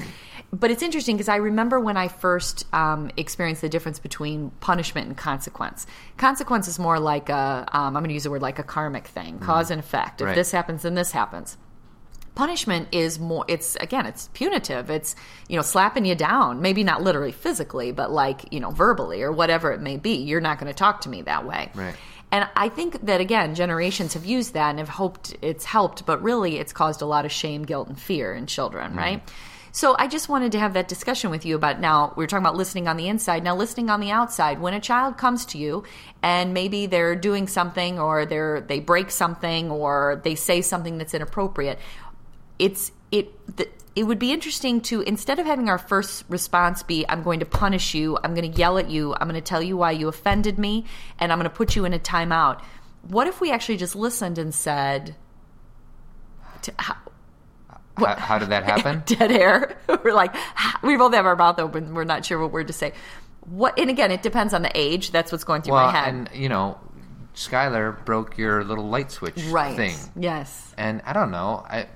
[0.52, 5.06] But it's interesting because I remember when I first um, experienced the difference between punishment
[5.06, 5.86] and consequence.
[6.16, 9.06] Consequence is more like a, um, I'm going to use the word like a karmic
[9.06, 10.20] thing, cause and effect.
[10.20, 10.34] If Right.
[10.34, 11.56] this happens, then this happens
[12.34, 14.90] punishment is more it's again it's punitive.
[14.90, 15.14] It's
[15.48, 16.62] you know slapping you down.
[16.62, 20.16] Maybe not literally physically but like you know verbally or whatever it may be.
[20.16, 21.70] You're not going to talk to me that way.
[21.74, 21.94] Right.
[22.32, 26.22] and i think that again generations have used that and have hoped it's helped but
[26.22, 28.98] really it's caused a lot of shame guilt and fear in children mm-hmm.
[28.98, 29.22] right?
[29.72, 32.44] So i just wanted to have that discussion with you about now we are talking
[32.44, 33.44] about listening on the inside.
[33.44, 35.84] Now listening on the outside when a child comes to you
[36.22, 41.14] and maybe they're doing something or they're they break something or they say something that's
[41.14, 41.78] inappropriate
[42.60, 47.04] it's it the, it would be interesting to instead of having our first response be
[47.08, 49.62] i'm going to punish you i'm going to yell at you i'm going to tell
[49.62, 50.84] you why you offended me
[51.18, 52.62] and i'm going to put you in a timeout
[53.08, 55.16] what if we actually just listened and said
[56.62, 56.96] to, how,
[57.96, 59.02] How, how did that happen?
[59.06, 59.76] dead air.
[60.04, 60.34] We're like
[60.82, 61.94] we both have our mouth open.
[61.94, 62.92] We're not sure what word to say.
[63.46, 65.10] What and again it depends on the age.
[65.10, 66.08] That's what's going through well, my head.
[66.08, 66.78] and you know,
[67.34, 69.74] Skylar broke your little light switch right.
[69.76, 69.96] thing.
[70.16, 70.74] yes.
[70.76, 71.64] And I don't know.
[71.68, 71.88] I-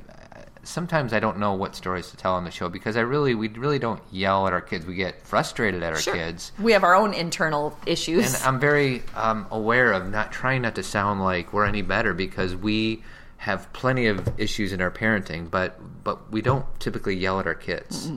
[0.65, 3.49] sometimes I don't know what stories to tell on the show because I really we
[3.49, 4.87] really don't yell at our kids.
[4.87, 8.61] We get frustrated at our sure kids, we have our own internal issues and I'm
[8.61, 13.03] very um, aware of not trying not to sound like we're any better because we
[13.37, 17.55] have plenty of issues in our parenting, but but we don't typically yell at our
[17.55, 18.11] kids.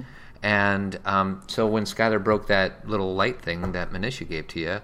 [0.44, 4.80] And um, so when Skylar broke that little light thing that Manisha gave to you,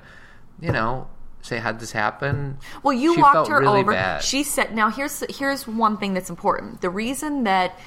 [0.59, 1.07] you know,
[1.43, 2.57] say how'd this happen?
[2.81, 3.91] Well, you She walked her really over.
[3.91, 4.23] Bad.
[4.23, 6.81] She said, "Now here's here's one thing that's important.
[6.81, 7.77] The reason that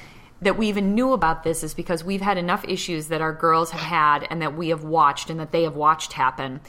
[0.41, 3.71] that we even knew about this is because we've had enough issues that our girls
[3.71, 6.61] have had and that we have watched and that they have watched happen."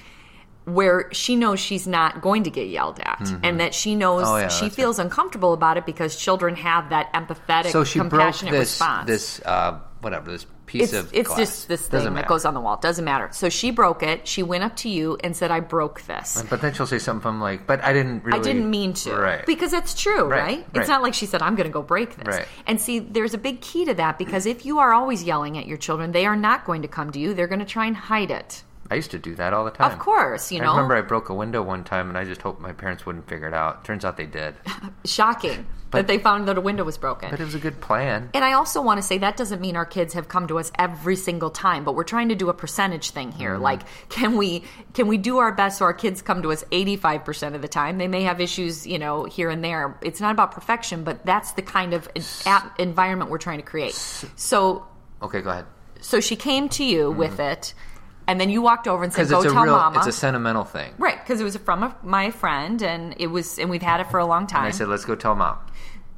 [0.68, 4.36] Where she knows she's not going to get yelled at, and that she knows Oh,
[4.36, 8.52] yeah, she feels uncomfortable about it because children have that empathetic, so she broke compassionate
[8.52, 9.06] this response.
[9.06, 11.38] this uh, whatever this piece it's, of it's glass.
[11.38, 12.76] just this thing that goes on the wall.
[12.76, 13.30] Doesn't matter.
[13.32, 14.28] So she broke it.
[14.28, 17.22] She went up to you and said, "I broke this." But then she'll say something
[17.22, 19.14] from like, "But I didn't really." I didn't mean to.
[19.14, 19.46] Right.
[19.46, 20.38] Because it's true, right?
[20.42, 20.88] Right, It's right.
[20.88, 22.36] not like she said, I'm going to go break this.
[22.36, 22.46] Right.
[22.66, 25.66] And see, there's a big key to that because if you are always yelling at
[25.66, 27.32] your children, they are not going to come to you.
[27.32, 28.62] They're going to try and hide it.
[28.90, 29.92] I used to do that all the time.
[29.92, 30.72] Of course, you I know.
[30.72, 33.28] I remember I broke a window one time, and I just hoped my parents wouldn't
[33.28, 33.84] figure it out.
[33.84, 34.54] Turns out they did,
[35.04, 37.30] Shocking But- that they found that a window was broken.
[37.30, 38.30] but it was a good plan.
[38.32, 40.72] And I also want to say that doesn't mean our kids have come to us
[40.78, 43.54] every single time, but we're trying to do a percentage thing here.
[43.54, 43.62] Mm-hmm.
[43.62, 47.54] Like, can we can we do our best so our kids come to us 85%
[47.54, 47.98] of the time?
[47.98, 49.98] They may have issues, you know, here and there.
[50.00, 52.08] It's not about perfection, but that's the kind of
[52.78, 53.94] environment we're trying to create.
[53.94, 54.86] So
[55.22, 55.66] Okay, go ahead.
[56.00, 57.74] so she came to you with it
[58.28, 59.98] and then you walked over and said go it's a tell real, mama.
[59.98, 60.92] it's a sentimental thing.
[60.98, 64.08] right, because it was from a, my friend and it was and we've had it
[64.10, 64.64] for a long time.
[64.64, 65.56] And I said, "Let's go tell mom."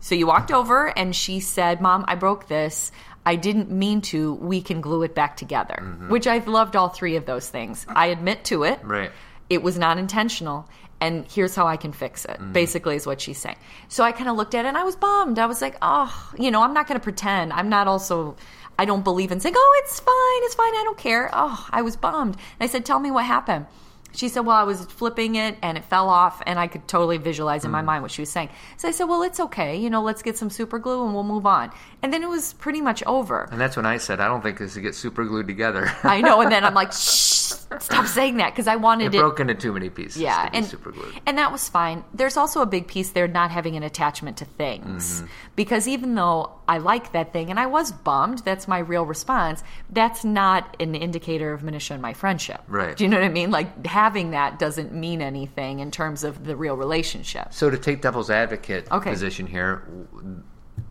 [0.00, 2.90] So you walked over and she said, Mom, I broke this.
[3.26, 4.32] I didn't mean to.
[4.34, 5.76] We can glue it back together.
[5.78, 6.08] Mm-hmm.
[6.08, 7.84] Which I've loved all three of those things.
[7.86, 8.80] I admit to it.
[8.82, 9.10] Right.
[9.50, 10.66] It was not intentional.
[11.02, 12.52] And here's how I can fix it, Mm-hmm.
[12.52, 13.56] basically, is what she's saying.
[13.88, 15.38] So I kind of looked at it and I was bummed.
[15.38, 17.52] I was like, oh, you know, I'm not going to pretend.
[17.52, 18.36] I'm not also,
[18.80, 21.28] I don't believe in saying, oh, it's fine, it's fine, I don't care.
[21.34, 22.36] Oh, I was bummed.
[22.36, 23.66] And I said, tell me what happened.
[24.12, 27.18] She said, Well, I was flipping it and it fell off, and I could totally
[27.18, 28.50] visualize in my mind what she was saying.
[28.76, 29.76] So I said, Well, it's okay.
[29.78, 31.70] You know, let's get some super glue and we'll move on.
[32.02, 33.48] And then it was pretty much over.
[33.52, 36.22] And that's when I said, "I don't think this will get super glued together." I
[36.22, 36.40] know.
[36.40, 39.20] And then I'm like, Shh, stop saying that because I wanted it it.
[39.20, 40.16] broke into too many pieces.
[40.22, 41.20] Yeah, and super glued.
[41.26, 42.02] and that was fine.
[42.14, 45.26] There's also a big piece there not having an attachment to things, Mm-hmm.
[45.56, 49.62] because even though I like that thing and I was bummed, that's my real response.
[49.90, 52.62] That's not an indicator of Manisha and my friendship.
[52.66, 52.96] Right.
[52.96, 53.50] Do you know what I mean?
[53.50, 57.52] Like having that doesn't mean anything in terms of the real relationship.
[57.52, 59.10] So to take devil's advocate Okay.
[59.10, 59.82] position here,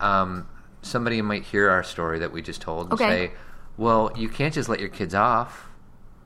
[0.00, 0.46] um,
[0.82, 3.08] somebody might hear our story that we just told and Okay.
[3.08, 3.32] say,
[3.76, 5.68] "Well, you can't just let your kids off.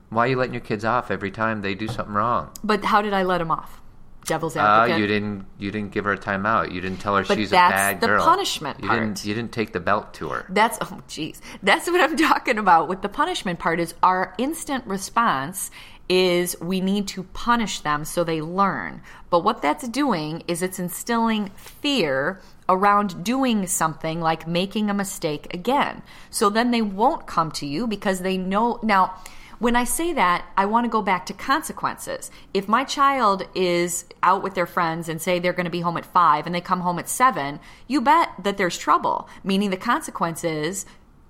[0.09, 2.49] Why are you letting your kids off every time they do something wrong?
[2.63, 3.81] But how did I let him off?
[4.27, 4.99] Devil's Uh, advocate.
[5.01, 5.45] you didn't.
[5.59, 6.71] You didn't give her a timeout.
[6.71, 8.01] You didn't tell her But she's a bad girl.
[8.01, 8.25] the girl.
[8.25, 8.99] punishment you part.
[8.99, 9.23] didn't.
[9.25, 10.45] You didn't take the belt to her.
[10.49, 11.41] That's oh jeez.
[11.61, 15.69] That's what I'm talking about with the punishment part is our instant response
[16.07, 19.01] is we need to punish them so they learn.
[19.29, 25.53] But what that's doing is it's instilling fear around doing something like making a mistake
[25.53, 26.01] again.
[26.29, 29.15] So then they won't come to you because they know now
[29.59, 32.29] when I say that, I want to go back to consequences.
[32.53, 35.97] If my child is out with their friends and say they're going to be home
[35.97, 39.29] at five and they come home at seven, you bet that there's trouble.
[39.43, 40.85] Meaning the consequence is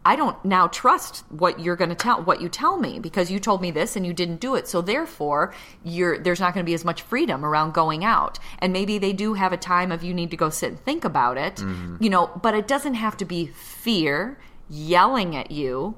[0.05, 3.39] I don't now trust what you're going to tell what you tell me because you
[3.39, 4.67] told me this and you didn't do it.
[4.67, 8.37] So therefore, you're there's not going to be as much freedom around going out.
[8.59, 11.03] And maybe they do have a time of you need to go sit and think
[11.03, 11.55] about it.
[11.55, 11.97] Mm-hmm.
[11.99, 14.37] You know, but it doesn't have to be fear
[14.69, 15.97] yelling at you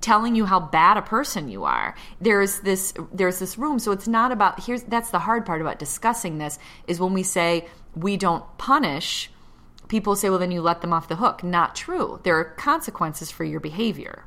[0.00, 4.08] telling you how bad a person you are there's this there's this room so it's
[4.08, 8.16] not about here's that's the hard part about discussing this is when we say we
[8.16, 9.30] don't punish
[9.92, 13.30] people say well then you let them off the hook not true there are consequences
[13.30, 14.24] for your behavior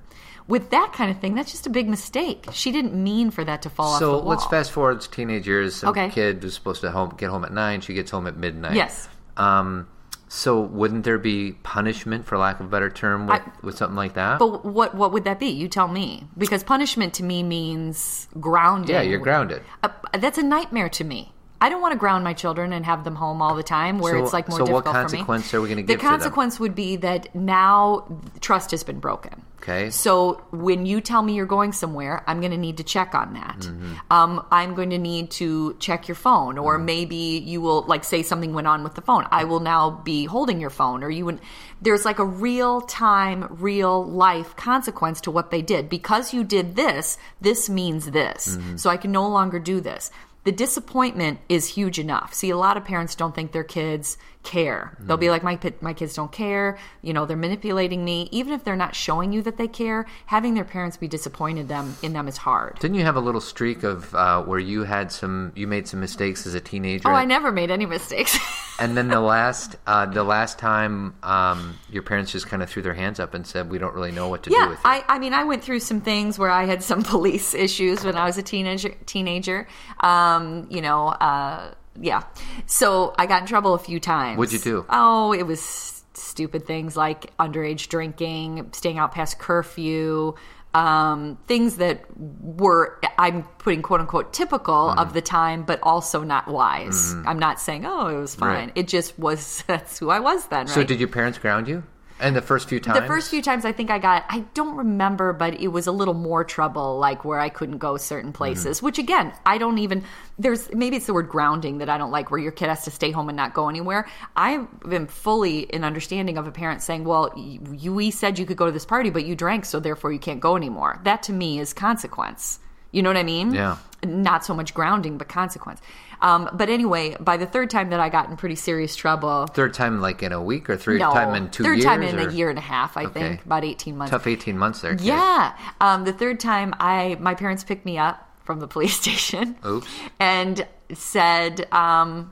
[0.47, 3.61] with that kind of thing that's just a big mistake she didn't mean for that
[3.63, 5.75] to fall off the So let's fast forward to teenage years.
[5.77, 6.09] Some Okay.
[6.09, 7.81] kid was supposed to home, get home at nine.
[7.81, 8.75] She gets home at midnight.
[8.75, 9.09] Yes.
[9.37, 9.87] Um,
[10.27, 13.95] so wouldn't there be punishment, for lack of a better term, with, I- with something
[13.95, 14.37] like that?
[14.37, 18.93] but what what would that be you tell me because punishment to me means grounding
[18.95, 19.61] yeah, you're grounded.
[19.83, 21.31] Uh, that's a nightmare to me.
[21.61, 24.17] I don't want to ground my children and have them home all the time where
[24.19, 25.59] So- it's like more so what difficult consequence for me.
[25.59, 26.11] are we gonna the give to them?
[26.11, 28.03] consequence would be that now
[28.41, 29.41] trust has been broken.
[29.61, 29.89] Okay.
[29.89, 33.33] So when you tell me you're going somewhere, I'm going to need to check on
[33.33, 33.57] that.
[33.61, 33.93] Mm-hmm.
[34.11, 38.21] Um, I'm going to need to check your phone, or maybe you will like say
[38.21, 39.25] something went on with the phone.
[39.31, 41.39] I will now be holding your phone, or you would.
[41.81, 46.75] There's like a real time, real life consequence to what they did because you did
[46.75, 47.17] this.
[47.41, 48.75] This means this, Mm-hmm.
[48.77, 50.11] so I can no longer do this.
[50.45, 52.33] The disappointment is huge enough.
[52.35, 54.95] See, a lot of parents don't think their kids care.
[54.99, 55.21] They'll Mm.
[55.21, 56.77] be like, my my kids don't care.
[57.01, 58.29] You know, they're manipulating me.
[58.31, 61.97] Even if they're not showing you that they care, having their parents be disappointed them
[62.01, 62.79] in them is hard.
[62.79, 65.99] Didn't you have a little streak of uh, where you had some, you made some
[65.99, 67.09] mistakes as a teenager?
[67.09, 68.37] Oh, I never made any mistakes.
[68.77, 72.81] And then the last, uh, the last time, um, your parents just kind of threw
[72.81, 74.83] their hands up and said, "We don't really know what to do yeah, with you."
[74.83, 78.17] I, I mean, I went through some things where I had some police issues when
[78.17, 78.89] I was a teenager.
[79.05, 79.65] Teenager,
[80.01, 82.23] um, you know, uh, yeah.
[82.65, 84.37] So I got in trouble a few times.
[84.37, 84.85] What'd you do?
[84.89, 90.33] Oh, it was stupid things like underage drinking, staying out past curfew.
[90.73, 94.99] Um, things that were I'm putting quote unquote typical Mm-hmm.
[94.99, 97.13] of the time, but also not wise.
[97.25, 98.49] I'm not saying oh it was fine.
[98.49, 98.71] Right.
[98.75, 100.65] It just was that's who I was then.
[100.65, 100.69] Right?
[100.75, 101.83] so did your parents ground you?
[102.19, 102.99] And the first few times?
[102.99, 105.91] The first few times I think I got, I don't remember, but it was a
[105.91, 108.37] little more trouble, like where I couldn't go certain mm-hmm.
[108.37, 110.03] places, which again, I don't even,
[110.39, 112.91] there's, maybe it's the word grounding that I don't like, where your kid has to
[112.91, 114.07] stay home and not go anywhere.
[114.35, 118.57] I am fully in understanding of a parent saying, well, you, we said you could
[118.57, 121.01] go to this party, but you drank, so therefore you can't go anymore.
[121.03, 122.59] That to me is consequence.
[122.91, 123.53] You know what I mean?
[123.53, 123.77] Yeah.
[124.05, 125.81] Not so much grounding, but consequence.
[126.21, 129.73] Um, but anyway, by the third time that I got in pretty serious trouble, Third
[129.73, 131.85] time, like in a week, or third no, time in two third years?
[131.85, 133.13] time in or- a year and a half, I Okay.
[133.19, 134.11] think, about eighteen months.
[134.11, 134.95] Tough 18 months there.
[134.95, 135.05] kid.
[135.05, 135.53] Yeah.
[135.81, 139.55] Um, the third time, I my parents picked me up from the police station.
[139.65, 139.87] Oops.
[140.19, 142.31] And said, um,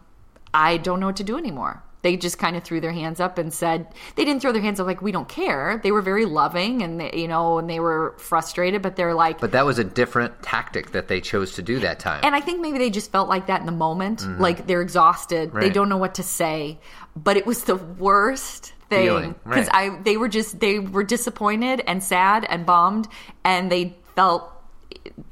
[0.53, 3.37] "I don't know what to do anymore." They just kind of threw their hands up
[3.37, 5.79] and said they didn't throw their hands up like we don't care.
[5.81, 9.39] They were very loving and they, you know, and they were frustrated, but they're like,
[9.39, 12.19] But that was a different tactic that they chose to do that time.
[12.23, 14.21] and I think maybe they just felt like that in the moment.
[14.39, 15.51] Like they're exhausted.
[15.53, 15.73] They Mm-hmm.
[15.73, 16.77] Don't know what to say.
[17.15, 19.91] But it was the worst thing because right.
[19.93, 23.07] I they were just they were disappointed and sad and bummed
[23.43, 24.49] and they felt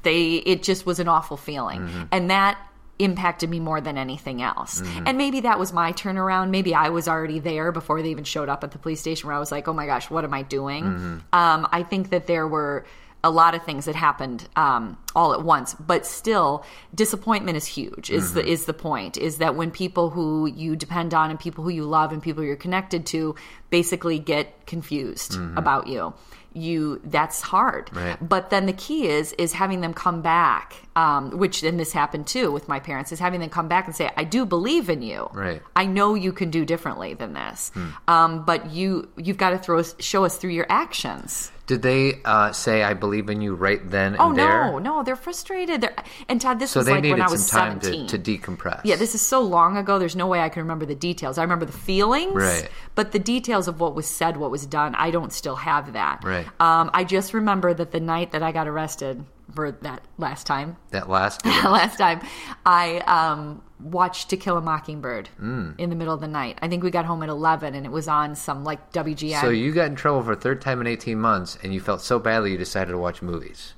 [0.04, 1.82] they it just was an awful feeling.
[1.82, 2.04] Mm-hmm.
[2.12, 2.58] And that
[3.04, 4.82] impacted me more than anything else.
[4.82, 5.08] Mm-hmm.
[5.08, 6.50] And maybe that was my turnaround.
[6.50, 9.36] Maybe I was already there before they even showed up at the police station where
[9.36, 11.18] I was like, "Oh my gosh, what am I doing?" Mm-hmm.
[11.34, 12.86] Um, I think that there were
[13.24, 18.10] a lot of things that happened um, all at once, but still, disappointment is huge.
[18.10, 19.18] Is the is the point?
[19.18, 22.44] Is that when people who you depend on and people who you love and people
[22.44, 23.36] you're connected to
[23.70, 26.14] basically get confused about you,
[26.54, 27.96] you that's hard.
[27.96, 28.18] Right.
[28.28, 32.27] But then the key is is having them come back, um, which and this happened
[32.27, 35.01] too with my parents, is having them come back and say, "I do believe in
[35.01, 35.30] you.
[35.34, 35.62] Right.
[35.75, 37.71] I know you can do differently than this,
[38.08, 42.15] um, but you you've got to throw us, show us through your actions." Did they
[42.25, 44.65] uh, say, I believe in you right then and Oh there?
[44.71, 45.80] no, no, they're frustrated.
[45.80, 45.95] They're,
[46.27, 48.08] and Todd, this So was they like needed when I some was time to, seventeen.
[48.08, 48.82] to decompress.
[48.84, 49.97] Yeah, this is so long ago.
[49.97, 51.38] There's no way I can remember the details.
[51.38, 52.67] I remember the feelings, Right.
[52.95, 56.25] But the details of what was said, what was done, I don't still have that.
[56.25, 56.45] Right.
[56.60, 59.23] Um, I just remember that the night that I got arrested
[59.54, 62.22] for that last time, That last last time,
[62.66, 65.80] I um, watched To Kill a Mockingbird Mm.
[65.80, 66.58] in the middle of the night.
[66.62, 69.42] I think we got home at eleven, and it was on some like WGN.
[69.42, 72.02] So you got in trouble for a third time in 18 months, and you felt
[72.02, 73.74] so badly you decided to watch movies.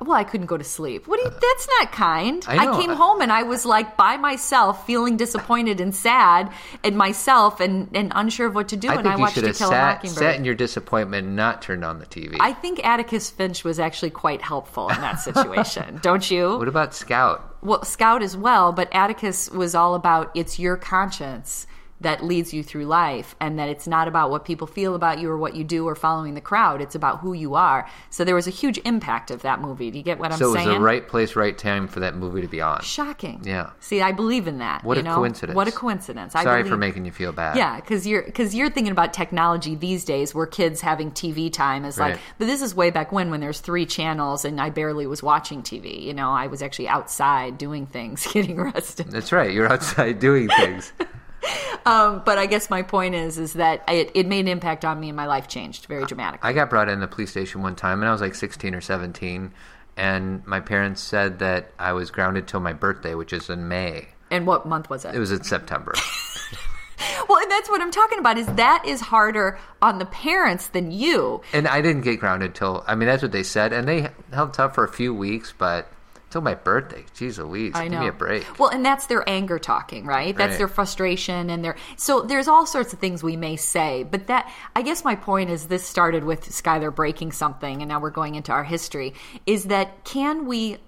[0.00, 1.06] Well, I couldn't go to sleep.
[1.06, 1.28] What do you?
[1.28, 2.44] Uh, that's not kind.
[2.48, 2.78] I know.
[2.80, 6.50] came home and I was like by myself, feeling disappointed and sad
[6.82, 8.88] and myself and, and unsure of what to do.
[8.88, 10.18] I and think I you watched should To have Kill a sat, Mockingbird.
[10.18, 12.36] sat in your disappointment and not turned on the TV.
[12.40, 15.98] I think Atticus Finch was actually quite helpful in that situation.
[16.02, 16.58] Don't you?
[16.58, 17.48] what about Scout?
[17.62, 21.66] well, Scout as well, but Atticus was all about it's your conscience
[22.02, 25.30] that leads you through life and that it's not about what people feel about you
[25.30, 26.80] or what you do or following the crowd.
[26.80, 27.88] It's about who you are.
[28.10, 29.90] So there was a huge impact of that movie.
[29.90, 30.52] Do you get what I'm saying?
[30.52, 32.82] So it was the right place, right time for that movie to be on.
[32.82, 33.40] Shocking.
[33.44, 33.70] Yeah.
[33.80, 34.84] See, I believe in that.
[34.84, 35.16] What you a know?
[35.16, 35.56] coincidence.
[35.56, 36.32] What a coincidence.
[36.32, 37.56] Sorry believe- for making you feel bad.
[37.56, 41.84] Yeah, because you're because you're thinking about technology these days, where kids having TV time
[41.84, 42.12] is like.
[42.14, 42.20] Right.
[42.38, 45.62] But this is way back when, when there's three channels, and I barely was watching
[45.62, 46.02] TV.
[46.02, 49.10] You know, I was actually outside doing things, getting arrested.
[49.10, 49.52] That's right.
[49.52, 50.92] You're outside doing things.
[51.84, 55.00] Um, but I guess my point is, is that it, it made an impact on
[55.00, 56.48] me, and my life changed very dramatically.
[56.48, 58.80] I got brought in the police station one time, and I was like 16 or
[58.80, 59.50] 17,
[59.96, 64.10] and my parents said that I was grounded till my birthday, which is in May.
[64.30, 65.12] and what month was it?
[65.16, 65.92] It was in September.
[67.28, 68.38] well, and that's what I'm talking about.
[68.38, 71.42] Is that is harder on the parents than you.
[71.52, 74.54] and I didn't get grounded till, I mean, that's what they said, and they held
[74.54, 75.91] tough for a few weeks, but
[76.32, 77.04] till my birthday.
[77.14, 77.72] Jeez Louise.
[77.74, 77.90] I know.
[77.90, 78.58] Give me a break.
[78.58, 80.36] Well, and that's their anger talking, right?
[80.36, 80.58] That's Right.
[80.58, 84.50] their frustration and their so there's all sorts of things we may say, but that
[84.74, 88.34] I guess my point is this started with Skylar breaking something and now we're going
[88.34, 89.12] into our history
[89.46, 90.78] is that can we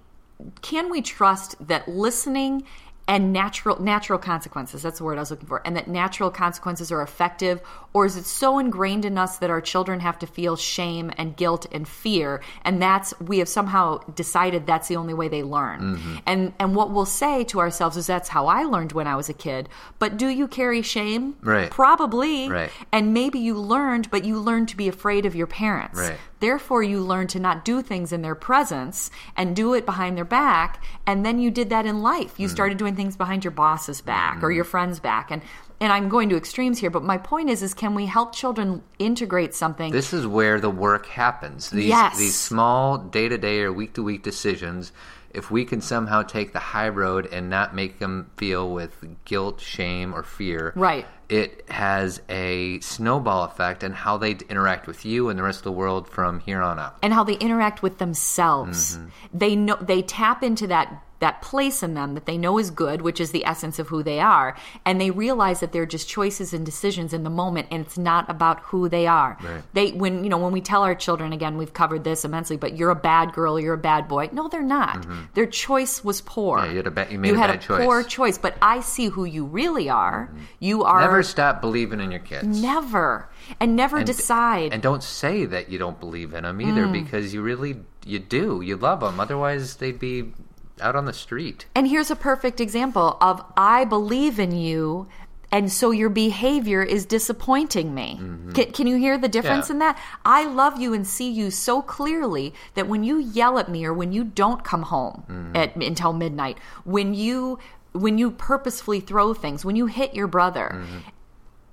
[0.63, 2.65] can we trust that listening
[3.07, 6.91] and natural natural consequences that's the word i was looking for and that natural consequences
[6.91, 7.61] are effective
[7.95, 11.37] or is it so ingrained in us that our children have to feel shame and
[11.37, 15.97] guilt and fear and that's we have somehow decided that's the only way they learn
[15.97, 16.17] mm-hmm.
[16.27, 19.29] and and what we'll say to ourselves is that's how i learned when i was
[19.29, 21.71] a kid but do you carry shame Right.
[21.71, 22.71] probably Right.
[22.93, 26.19] and maybe you learned but you learned to be afraid of your parents Right.
[26.45, 30.27] Therefore, you learn to not do things in their presence and do it behind their
[30.27, 30.85] back.
[31.07, 32.39] And then you did that in life.
[32.39, 32.55] You mm-hmm.
[32.55, 34.57] started doing things behind your boss's back or mm-hmm.
[34.57, 35.31] your friend's back.
[35.31, 35.41] And
[35.85, 38.83] and I'm going to extremes here, but my point is, is can we help children
[38.99, 39.93] integrate something?
[39.93, 41.69] This is where the work happens.
[41.69, 42.17] These Yes.
[42.17, 44.93] these small day to day or week to week decisions.
[45.35, 49.61] If we can somehow take the high road and not make them feel with guilt,
[49.61, 51.07] shame, or fear, Right.
[51.29, 55.65] it has a snowball effect and how they interact with you and the rest of
[55.65, 56.97] the world from here on out.
[57.03, 58.97] and how they interact with themselves.
[58.97, 59.07] Mm-hmm.
[59.39, 63.01] They know they tap into that that place in them that they know is good,
[63.03, 66.53] which is the essence of who they are, and they realize that they're just choices
[66.53, 69.39] and decisions in the moment, and it's not about who they are.
[69.43, 69.63] Right.
[69.73, 72.77] They when you know when we tell our children again, we've covered this immensely, but
[72.77, 74.29] you're a bad girl, you're a bad boy.
[74.33, 75.07] No, they're not.
[75.35, 76.59] Their choice was poor.
[76.59, 76.67] Mm-hmm.
[76.67, 77.85] Yeah, you had a ba- you made You a had bad a choice.
[77.85, 80.31] poor choice, but I see who you really are.
[80.61, 82.61] You are Never stop believing in your kids.
[82.61, 83.29] never
[83.61, 84.73] and never And- decide.
[84.73, 86.69] And don't say that you don't believe in them Mm.
[86.69, 88.61] either because you really you do.
[88.63, 89.19] You love them.
[89.19, 90.33] Otherwise, they'd be
[90.81, 91.67] out on the street.
[91.75, 95.09] And here's a perfect example of I believe in you.
[95.53, 98.19] And so your behavior is disappointing me.
[98.21, 98.53] Mm-hmm.
[98.53, 99.75] Can, can you hear the difference Yeah.
[99.75, 99.99] in that?
[100.25, 103.95] I love you and see you so clearly that when you yell at me or
[103.95, 105.57] when you don't come home mm-hmm.
[105.57, 107.61] at, until midnight, when you
[107.93, 110.99] when you purposefully throw things, when you hit your brother, mm-hmm.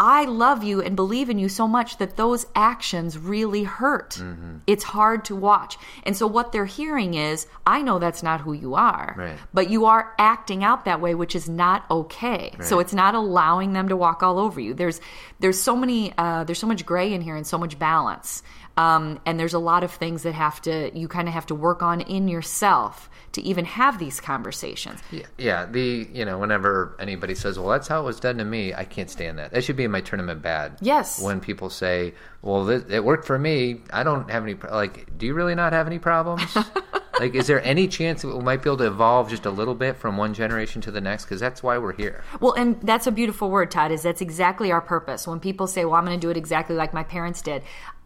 [0.03, 4.19] I love you and believe in you so much that those actions really hurt.
[4.65, 5.77] It's hard to watch.
[6.03, 9.37] And so what they're hearing is, I know that's not who you are, Right.
[9.53, 12.55] but you are acting out that way, which is not okay.
[12.61, 14.73] So it's not allowing them to walk all over you.
[14.73, 14.99] There's
[15.39, 18.41] there's so many uh, there's so much gray in here and so much balance.
[18.77, 21.55] Um, and there's a lot of things that have to you kind of have to
[21.55, 24.99] work on in yourself to even have these conversations.
[25.11, 25.65] Yeah, yeah.
[25.65, 28.83] The you know whenever anybody says, "Well, that's how it was done to me," I
[28.83, 29.51] can't stand that.
[29.51, 30.77] That should be in my tournament bad.
[30.81, 31.21] Yes.
[31.21, 34.55] When people say, "Well, th- it worked for me," I don't have any.
[34.55, 36.55] Like, do you really not have any problems?
[37.19, 39.75] like, is there any chance that we might be able to evolve just a little
[39.75, 41.25] bit from one generation to the next?
[41.25, 42.23] Because that's why we're here.
[42.39, 45.27] Well, and that's a beautiful word, Todd, is that's exactly our purpose.
[45.27, 47.63] When people say, well, I'm going to do it exactly like my parents did,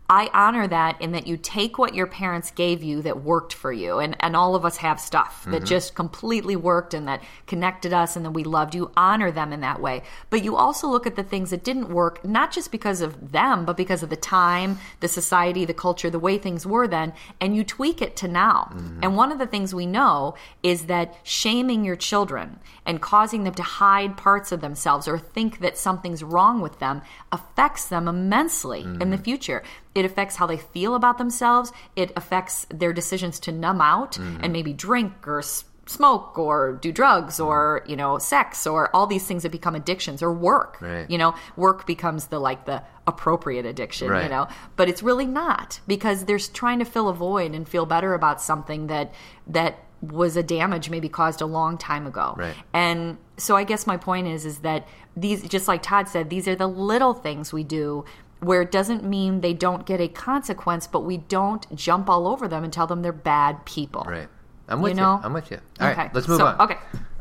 [0.07, 3.73] I honor that in that you take what your parents gave you that worked for
[3.73, 3.97] you.
[3.97, 5.65] And, and all of us have stuff that mm-hmm.
[5.65, 8.75] just completely worked and that connected us and that we loved.
[8.75, 10.03] You honor them in that way.
[10.29, 13.65] But you also look at the things that didn't work, not just because of them,
[13.65, 17.55] but because of the time, the society, the culture, the way things were then, and
[17.55, 18.69] you tweak it to now.
[18.73, 18.99] Mm-hmm.
[19.01, 23.55] And one of the things we know is that shaming your children and causing them
[23.55, 27.01] to hide parts of themselves or think that something's wrong with them
[27.31, 29.23] affects them immensely in the mm-hmm.
[29.23, 29.63] future.
[29.95, 31.71] It affects how they feel about themselves.
[31.95, 34.43] It affects their decisions to numb out mm-hmm.
[34.43, 35.41] and maybe drink or
[35.87, 37.91] smoke or do drugs or mm-hmm.
[37.91, 41.09] you know sex or all these things that become addictions or work Right.
[41.09, 45.79] you know work becomes the like the appropriate addiction you know but it's really not
[45.85, 49.13] because they're trying to fill a void and feel better about something that
[49.45, 52.55] that was a damage maybe caused a long time ago Right.
[52.73, 56.47] and so i guess my point is is that these just like todd said these
[56.47, 58.05] are the little things we do
[58.45, 62.47] where it doesn't mean they don't get a consequence but we don't jump all over
[62.47, 64.27] them and tell them they're bad people Right.
[64.67, 64.95] I'm with you.
[65.01, 65.19] know?
[65.23, 65.57] I'm with you.
[65.79, 66.59] All right, Okay, let's move so- on.
[66.61, 66.77] okay.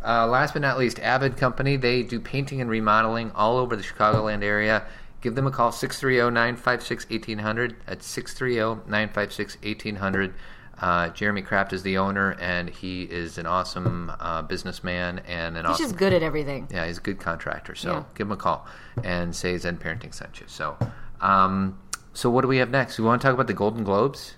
[0.06, 1.76] Uh, last but not least, Avid Company.
[1.76, 4.82] They do painting and remodeling all over the Chicagoland area.
[5.22, 7.74] Give them a call, 630-956-1800.
[7.86, 10.32] That's 630-956-1800.
[10.80, 15.64] Uh, Jeremy Kraft is the owner, and he is an awesome uh, businessman and an
[15.64, 17.74] he's awesome just good at everything yeah, he's a good contractor.
[17.76, 18.02] So Yeah.
[18.16, 18.66] give him a call
[19.02, 20.46] and say Zen Parenting sent you.
[20.48, 20.76] So,
[21.20, 21.78] um,
[22.12, 22.98] so what do we have next?
[22.98, 24.36] We want to talk about the Golden Globes.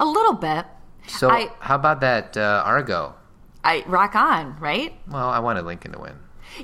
[0.00, 0.66] a little bit
[1.06, 3.14] So I- how about that uh, Argo?
[3.62, 6.16] i rock on right Well, I wanted Lincoln to win.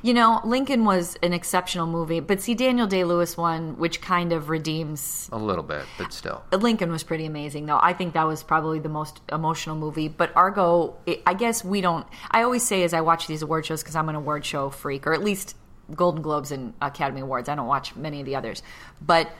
[0.02, 4.32] You know, Lincoln was an exceptional movie, but see, Daniel Day Lewis won, which kind
[4.32, 5.28] of redeems.
[5.32, 6.44] A little bit, but still.
[6.52, 7.78] Lincoln was pretty amazing, though.
[7.80, 10.06] I think that was probably the most emotional movie.
[10.06, 12.06] But Argo, it, I guess we don't.
[12.30, 15.06] I always say as I watch these award shows, because I'm an award show freak,
[15.08, 15.56] or at least
[15.94, 17.48] Golden Globes and Academy Awards.
[17.48, 18.62] I don't watch many of the others.
[19.00, 19.30] But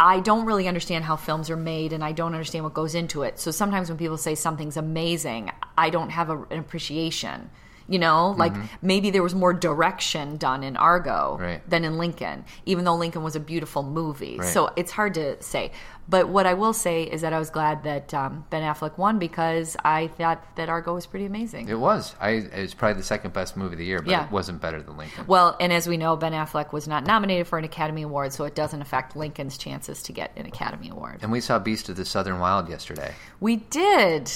[0.00, 3.22] I don't really understand how films are made and I don't understand what goes into
[3.22, 3.38] it.
[3.38, 7.50] So sometimes when people say something's amazing, I don't have a, an appreciation.
[7.92, 11.68] You know, like maybe there was more direction done in Argo Right.
[11.68, 14.38] than in Lincoln, even though Lincoln was a beautiful movie.
[14.38, 14.48] Right.
[14.48, 15.72] So it's hard to say.
[16.08, 19.18] But what I will say is that I was glad that um, Ben Affleck won
[19.18, 21.68] because I thought that Argo was pretty amazing.
[21.68, 22.14] It was.
[22.20, 22.30] I.
[22.30, 24.24] It was probably the second best movie of the year, but Yeah.
[24.24, 25.24] it wasn't better than Lincoln.
[25.26, 28.44] Well, and as we know, Ben Affleck was not nominated for an Academy Award, so
[28.44, 31.18] it doesn't affect Lincoln's chances to get an Academy Award.
[31.22, 33.14] And we saw Beast of the Southern Wild yesterday.
[33.38, 34.30] We did.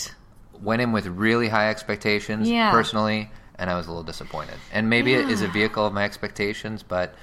[0.63, 2.71] Went in with really high expectations, Yeah.
[2.71, 4.55] personally, and I was a little disappointed.
[4.73, 7.15] And maybe it is a vehicle of my expectations, but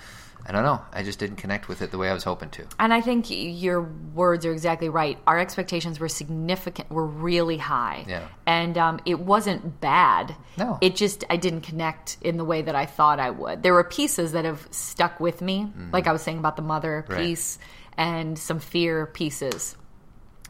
[0.45, 0.81] I don't know.
[0.91, 2.65] I just didn't connect with it the way I was hoping to.
[2.77, 3.81] And I think your
[4.13, 5.17] words are exactly right.
[5.25, 8.03] Our expectations were significant, were really high.
[8.09, 8.27] Yeah.
[8.45, 10.35] And um, it wasn't bad.
[10.57, 10.79] No.
[10.81, 13.63] It just, I didn't connect in the way that I thought I would.
[13.63, 17.03] There were pieces that have stuck with me, like I was saying about the mother
[17.07, 17.13] Mm-hmm.
[17.13, 17.25] Right.
[17.25, 17.57] piece
[17.95, 19.77] and some fear pieces.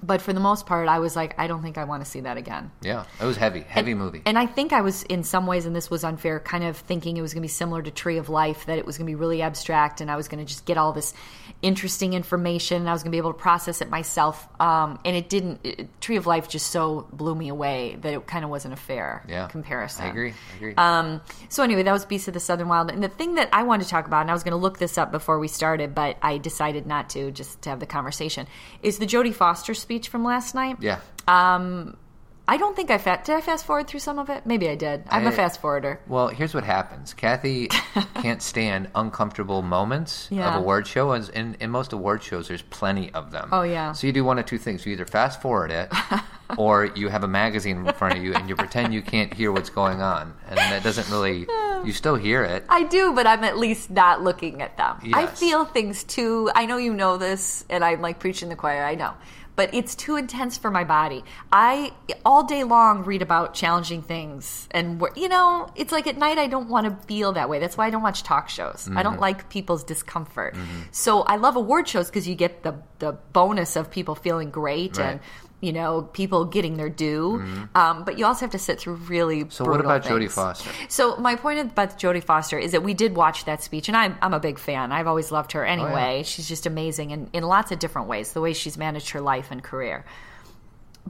[0.03, 2.19] But for the most part, I was like, I don't think I want to see
[2.19, 2.71] that again.
[2.81, 4.21] Yeah, it was heavy, heavy movie.
[4.25, 7.15] And I think I was, in some ways, and this was unfair, kind of thinking
[7.15, 9.11] it was going to be similar to Tree of Life, that it was going to
[9.11, 11.13] be really abstract and I was going to just get all this
[11.61, 14.45] interesting information and I was going to be able to process it myself.
[14.59, 18.27] Um, and it didn't, it, Tree of Life just so blew me away that it
[18.27, 20.05] kind of wasn't a fair yeah, comparison.
[20.05, 20.31] I agree.
[20.31, 20.73] I agree.
[20.75, 22.91] Um, so anyway, that was Beast of the Southern Wild.
[22.91, 24.79] And the thing that I wanted to talk about, and I was going to look
[24.79, 28.47] this up before we started, but I decided not to, just to have the conversation,
[28.81, 30.77] is the Jodie Foster speech from last night.
[30.81, 30.99] yeah.
[31.27, 31.97] Um,
[32.45, 33.29] I don't think I did.
[33.29, 34.45] I fast forward through some of it.
[34.45, 35.05] Maybe I did.
[35.09, 36.01] I'm a fast forwarder.
[36.09, 37.13] Well, here's what happens.
[37.13, 37.67] Cathy
[38.15, 40.49] can't stand uncomfortable moments Yeah.
[40.53, 43.47] of award show, and in, in most award shows, there's plenty of them.
[43.53, 43.93] Oh, yeah.
[43.93, 45.89] So you do one of two things: you either fast forward it,
[46.57, 49.53] or you have a magazine in front of you and you pretend you can't hear
[49.53, 51.47] what's going on, and that doesn't really.
[51.83, 52.63] You still hear it.
[52.69, 54.99] I do, but I'm at least not looking at them.
[55.13, 56.49] I feel things too.
[56.55, 58.85] I know you know this, and I'm like preaching the choir.
[58.85, 59.11] I know.
[59.55, 61.23] But it's too intense for my body.
[61.51, 61.93] I
[62.25, 66.47] all day long read about challenging things, and you know, it's like at night I
[66.47, 67.59] don't want to feel that way.
[67.59, 68.89] That's why I don't watch talk shows.
[68.95, 69.21] I don't mm-hmm.
[69.21, 70.55] like people's discomfort.
[70.55, 70.81] Mm-hmm.
[70.91, 74.97] So I love award shows because you get the the bonus of people feeling great
[74.97, 75.05] Right.
[75.05, 75.19] and
[75.63, 77.41] you know people getting their due.
[77.73, 79.49] Um, but you also have to sit through really.
[79.49, 80.29] So what about Jodie.
[80.29, 80.69] Foster?
[80.89, 84.17] So my point about Jodie Foster is that we did watch that speech, and I'm
[84.21, 84.91] I'm a big fan.
[84.91, 86.23] I've always loved her anyway.
[86.25, 88.33] She's just amazing in, in lots of different ways.
[88.33, 90.03] The way she's managed her life and career.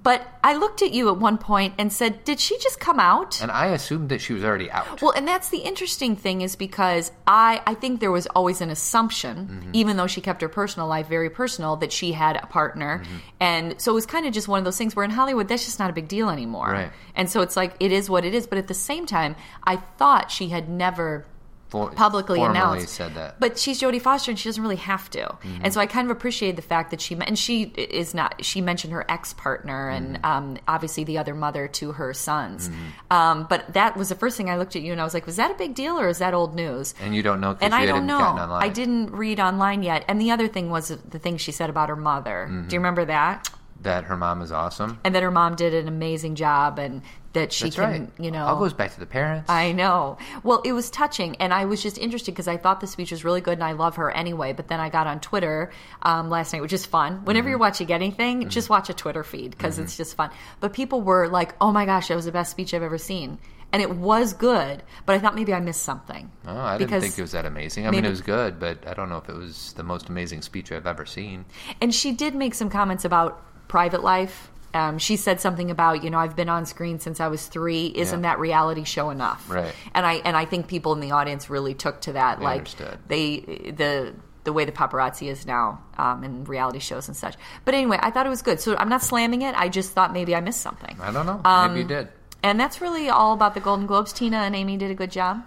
[0.01, 3.39] But I looked at you at one point and said, "Did she just come out?"
[3.41, 5.01] And I assumed that she was already out.
[5.01, 8.69] Well, and that's the interesting thing is because I I think there was always an
[8.69, 9.69] assumption, Mm-hmm.
[9.73, 13.17] even though she kept her personal life very personal, that she had a partner, Mm-hmm.
[13.39, 15.63] and so it was kind of just one of those things where in Hollywood that's
[15.63, 16.71] just not a big deal anymore.
[16.71, 16.91] Right.
[17.15, 18.47] And so it's like it is what it is.
[18.47, 21.25] But at the same time, I thought she had never
[21.74, 23.32] For- publicly announced said that.
[23.32, 23.39] Mm-hmm.
[23.39, 25.36] But she's Jodie Foster, and she doesn't really have to.
[25.63, 28.45] And so I kind of appreciated the fact that she and she is not.
[28.45, 30.26] She mentioned her ex partner and Mm-hmm.
[30.26, 32.69] um, obviously the other mother to her sons.
[33.09, 35.26] Um, but that was the first thing I looked at you and I was like,
[35.26, 36.93] was that a big deal or is that old news?
[37.01, 38.19] and you don't know And I don't know.
[38.51, 40.05] I didn't read online yet.
[40.07, 42.47] And the other thing was the thing she said about her mother.
[42.49, 42.67] Mm-hmm.
[42.67, 43.49] Do you remember that?
[43.82, 44.99] That her mom is awesome.
[45.03, 47.01] And that her mom did an amazing job and
[47.34, 48.09] that she That's can, right.
[48.19, 48.45] you know.
[48.45, 49.49] all goes back to the parents.
[49.49, 50.17] I know.
[50.43, 53.25] Well, it was touching, and I was just interested because I thought the speech was
[53.25, 54.53] really good, and I love her anyway.
[54.53, 55.71] But then I got on Twitter
[56.03, 57.25] um, last night, which is fun.
[57.25, 57.49] Whenever mm-hmm.
[57.49, 58.49] you're watching anything, mm-hmm.
[58.49, 59.86] just watch a Twitter feed because mm-hmm.
[59.86, 60.29] it's just fun.
[60.59, 63.39] But people were like, "Oh my gosh, that was the best speech I've ever seen,"
[63.71, 64.84] and it was good.
[65.05, 66.31] But I thought maybe I missed something.
[66.45, 67.88] Oh, I didn't think it was that amazing.
[67.88, 70.43] I mean, it was good, but I don't know if it was the most amazing
[70.43, 71.45] speech I've ever seen.
[71.81, 74.51] And she did make some comments about private life.
[74.74, 77.88] Um, she said something about, you know, I've been on screen since I was three.
[77.95, 78.32] Isn't Yeah.
[78.32, 79.47] that reality show enough?
[79.49, 79.74] Right.
[79.93, 82.39] And I and I think people in the audience really took to that.
[82.39, 82.97] They like understood.
[83.07, 83.39] they
[83.76, 84.13] the
[84.45, 87.36] the way the paparazzi is now um, in reality shows and such.
[87.65, 88.59] But anyway, I thought it was good.
[88.59, 89.55] So I'm not slamming it.
[89.55, 90.97] I just thought maybe I missed something.
[91.01, 91.39] I don't know.
[91.45, 92.09] Um, Maybe you did.
[92.41, 94.11] And that's really all about the Golden Globes.
[94.11, 95.43] Tina and Amy did a good job.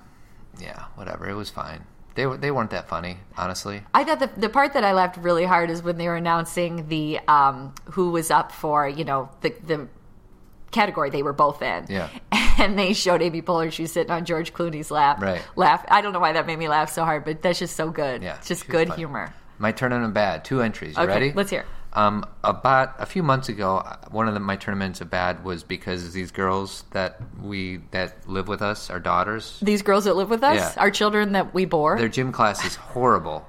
[0.59, 1.29] Yeah, whatever.
[1.29, 1.85] It was fine.
[2.17, 3.83] They they weren't that funny, honestly.
[3.95, 6.89] I thought the the part that I laughed really hard is when they were announcing
[6.89, 9.89] the um, who was up for you know the the
[10.73, 11.87] category they were both in.
[11.89, 12.09] Yeah.
[12.59, 13.71] And they showed Amy Poehler.
[13.71, 15.21] She was sitting on George Clooney's lap.
[15.21, 15.43] Right.
[15.57, 15.85] Laugh.
[15.89, 18.23] I don't know why that made me laugh so hard, but that's just so good.
[18.23, 18.99] Yeah, It's just good funny.
[18.99, 19.35] humor.
[19.59, 20.43] My Tournament of Bad.
[20.43, 20.97] Two entries.
[20.97, 21.33] You Okay, ready?
[21.35, 21.67] let's hear.
[21.97, 26.13] Um, about a few months ago, one of the, my tournaments of bad was because
[26.13, 30.45] these girls that we that live with us, our daughters, These girls that live with
[30.45, 30.83] us, Yeah.
[30.83, 31.97] our children that we bore.
[31.97, 33.47] their gym class is horrible.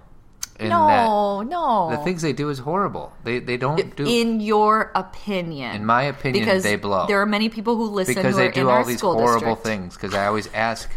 [0.60, 1.90] No, no.
[1.92, 3.14] the things they do is horrible.
[3.24, 7.06] They they don't do in your opinion, In my opinion, because they blow.
[7.06, 9.64] There are many people who listen because who they do in all these horrible district.
[9.64, 9.96] things.
[9.96, 10.90] Because I always ask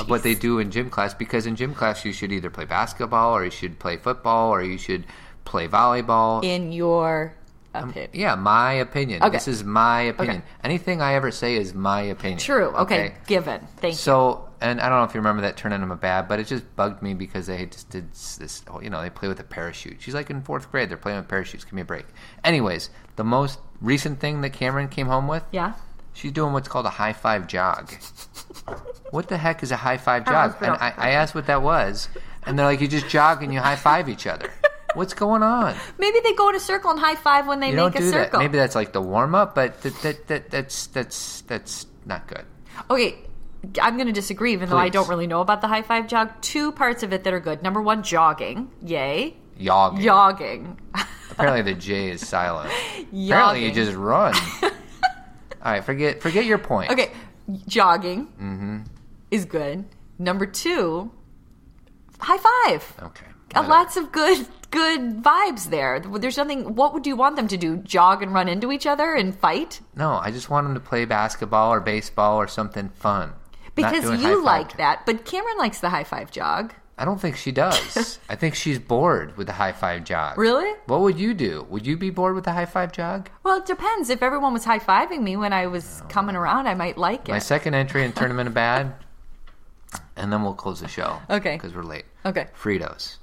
[0.00, 1.14] of what they do in gym class.
[1.14, 4.62] Because in gym class, you should either play basketball or you should play football or
[4.62, 5.06] you should
[5.46, 6.44] play volleyball.
[6.44, 7.34] In your
[7.72, 9.22] um, opinion, yeah, my opinion.
[9.22, 9.32] Okay.
[9.32, 10.42] This is my opinion.
[10.62, 12.38] Anything I ever say is my opinion.
[12.38, 12.66] true.
[12.76, 13.66] Okay, given.
[13.78, 13.98] Thank you.
[13.98, 16.64] So, and I don't know if you remember that Tournament of Bad, but it just
[16.76, 18.62] bugged me because they just did this.
[18.82, 19.98] You know, they play with a parachute.
[20.00, 20.90] She's like in fourth grade.
[20.90, 21.64] They're playing with parachutes.
[21.64, 22.06] Give me a break.
[22.44, 25.44] Anyways, the most recent thing that Cameron came home with.
[25.52, 25.74] Yeah.
[26.12, 27.92] She's doing what's called a high five jog.
[29.10, 30.56] what the heck is a high five jog?
[30.62, 32.08] And I, I asked what that was,
[32.44, 34.50] and they're like, you just jog and you high five each other.
[34.96, 35.74] What's going on?
[35.98, 38.04] Maybe they go in a circle and high five when they You make a do
[38.10, 38.10] that.
[38.12, 38.38] circle.
[38.40, 42.44] Maybe that's like the warm up, but that, that, that, that's that's that's not good.
[42.90, 43.16] Okay,
[43.80, 46.30] I'm going to disagree, even though I don't really know about the high five jog.
[46.40, 47.62] Two parts of it that are good.
[47.62, 48.70] Number one, jogging.
[48.84, 49.36] Yay.
[49.60, 50.02] Yogging.
[50.02, 50.78] Jogging.
[51.30, 52.72] Apparently the J is silent.
[53.12, 54.34] Apparently you just run.
[54.62, 54.70] All
[55.72, 56.90] right, forget forget your point.
[56.90, 57.10] Okay,
[57.66, 58.78] jogging Mm-hmm.
[59.30, 59.84] is good.
[60.18, 61.10] Number two,
[62.20, 62.94] high five.
[63.02, 63.26] Okay.
[63.54, 66.00] Uh, lots of good good vibes there.
[66.00, 66.74] There's nothing.
[66.74, 67.78] What would you want them to do?
[67.78, 69.80] Jog and run into each other and fight?
[69.94, 73.32] No, I just want them to play basketball or baseball or something fun.
[73.74, 74.78] Because you like jog.
[74.78, 76.74] that, but Cameron likes the high five jog.
[76.98, 78.18] I don't think she does.
[78.28, 80.38] I think she's bored with the high five jog.
[80.38, 80.72] Really?
[80.86, 81.66] What would you do?
[81.68, 83.28] Would you be bored with the high five jog?
[83.42, 84.08] Well, it depends.
[84.08, 87.32] If everyone was high fiving me when I was coming around, I might like it.
[87.32, 88.94] My second entry in Tournament of Bad,
[90.16, 91.20] and then we'll close the show.
[91.28, 91.56] Okay.
[91.56, 92.06] Because we're late.
[92.24, 92.46] Okay.
[92.58, 93.16] Fritos.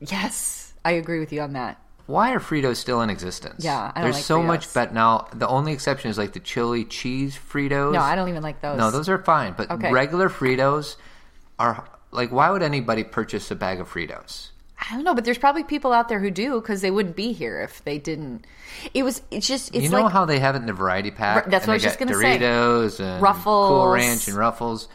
[0.00, 1.80] Yes, I agree with you on that.
[2.06, 3.64] Why are Fritos still in existence?
[3.64, 4.46] Yeah, I don't There's like so Fritos.
[4.46, 5.26] much bet now.
[5.34, 7.92] The only exception is like the chili cheese Fritos.
[7.92, 8.78] No, I don't even like those.
[8.78, 9.90] No, those are fine, but Okay.
[9.90, 10.96] regular Fritos
[11.58, 12.30] are like.
[12.30, 14.50] Why would anybody purchase a bag of Fritos?
[14.78, 17.32] I don't know, but there's probably people out there who do because they wouldn't be
[17.32, 18.46] here if they didn't.
[18.94, 19.22] It was.
[19.32, 19.74] It's just.
[19.74, 21.36] It's you know like how they have it in the variety pack?
[21.44, 22.38] Right, that's and what I was just got gonna say.
[22.38, 23.68] Doritos and Ruffles.
[23.68, 24.86] Cool Ranch and Ruffles.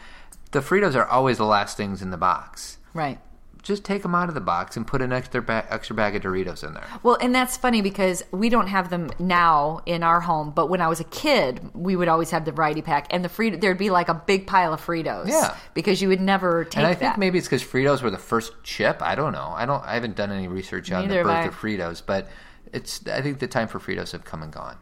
[0.52, 2.78] The Fritos are always the last things in the box.
[2.94, 3.18] right.
[3.62, 6.22] Just take them out of the box and put an extra ba- extra bag of
[6.22, 6.84] Doritos in there.
[7.04, 10.80] Well, and that's funny because we don't have them now in our home, but when
[10.80, 13.78] I was a kid, we would always have the variety pack, and the Frito there'd
[13.78, 15.28] be like a big pile of Fritos.
[15.28, 15.56] Yeah.
[15.74, 16.98] because you would never take and I that.
[16.98, 19.00] think maybe it's because Fritos were the first chip.
[19.00, 19.52] I don't know.
[19.54, 19.84] I don't.
[19.84, 22.28] I haven't done any research on Neither the birth of Fritos, but
[22.72, 23.06] it's.
[23.06, 24.76] I think the time for Fritos have come and gone.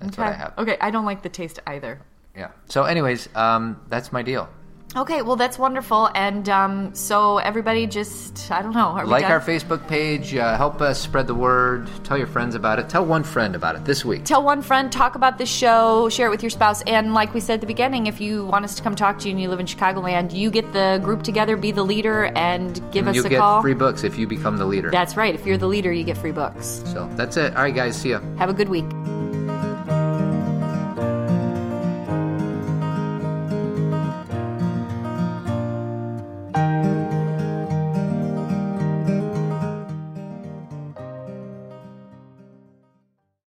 [0.00, 0.54] That's what I have.
[0.58, 2.00] Okay, I don't like the taste either.
[2.34, 2.48] Yeah.
[2.68, 4.48] So, anyways, um, that's my deal.
[4.96, 8.90] Okay, well that's wonderful, and um, so everybody just I don't know.
[8.90, 9.32] Are Like done?
[9.32, 10.34] our Facebook page.
[10.36, 11.90] Uh, help us spread the word.
[12.04, 12.88] Tell your friends about it.
[12.88, 14.24] Tell one friend about it this week.
[14.24, 17.40] Tell one friend, talk about the show, share it with your spouse, and like we
[17.40, 19.48] said at the beginning, if you want us to come talk to you and you
[19.48, 23.26] live in Chicagoland, you get the group together, be the leader, and give us You'll
[23.26, 23.62] a get call.
[23.62, 24.90] free books if you become the leader.
[24.92, 25.34] That's right.
[25.34, 26.82] If you're the leader, you get free books.
[26.86, 27.56] so that's it.
[27.56, 27.96] All right, guys.
[28.00, 28.20] See ya.
[28.38, 28.84] Have a good week.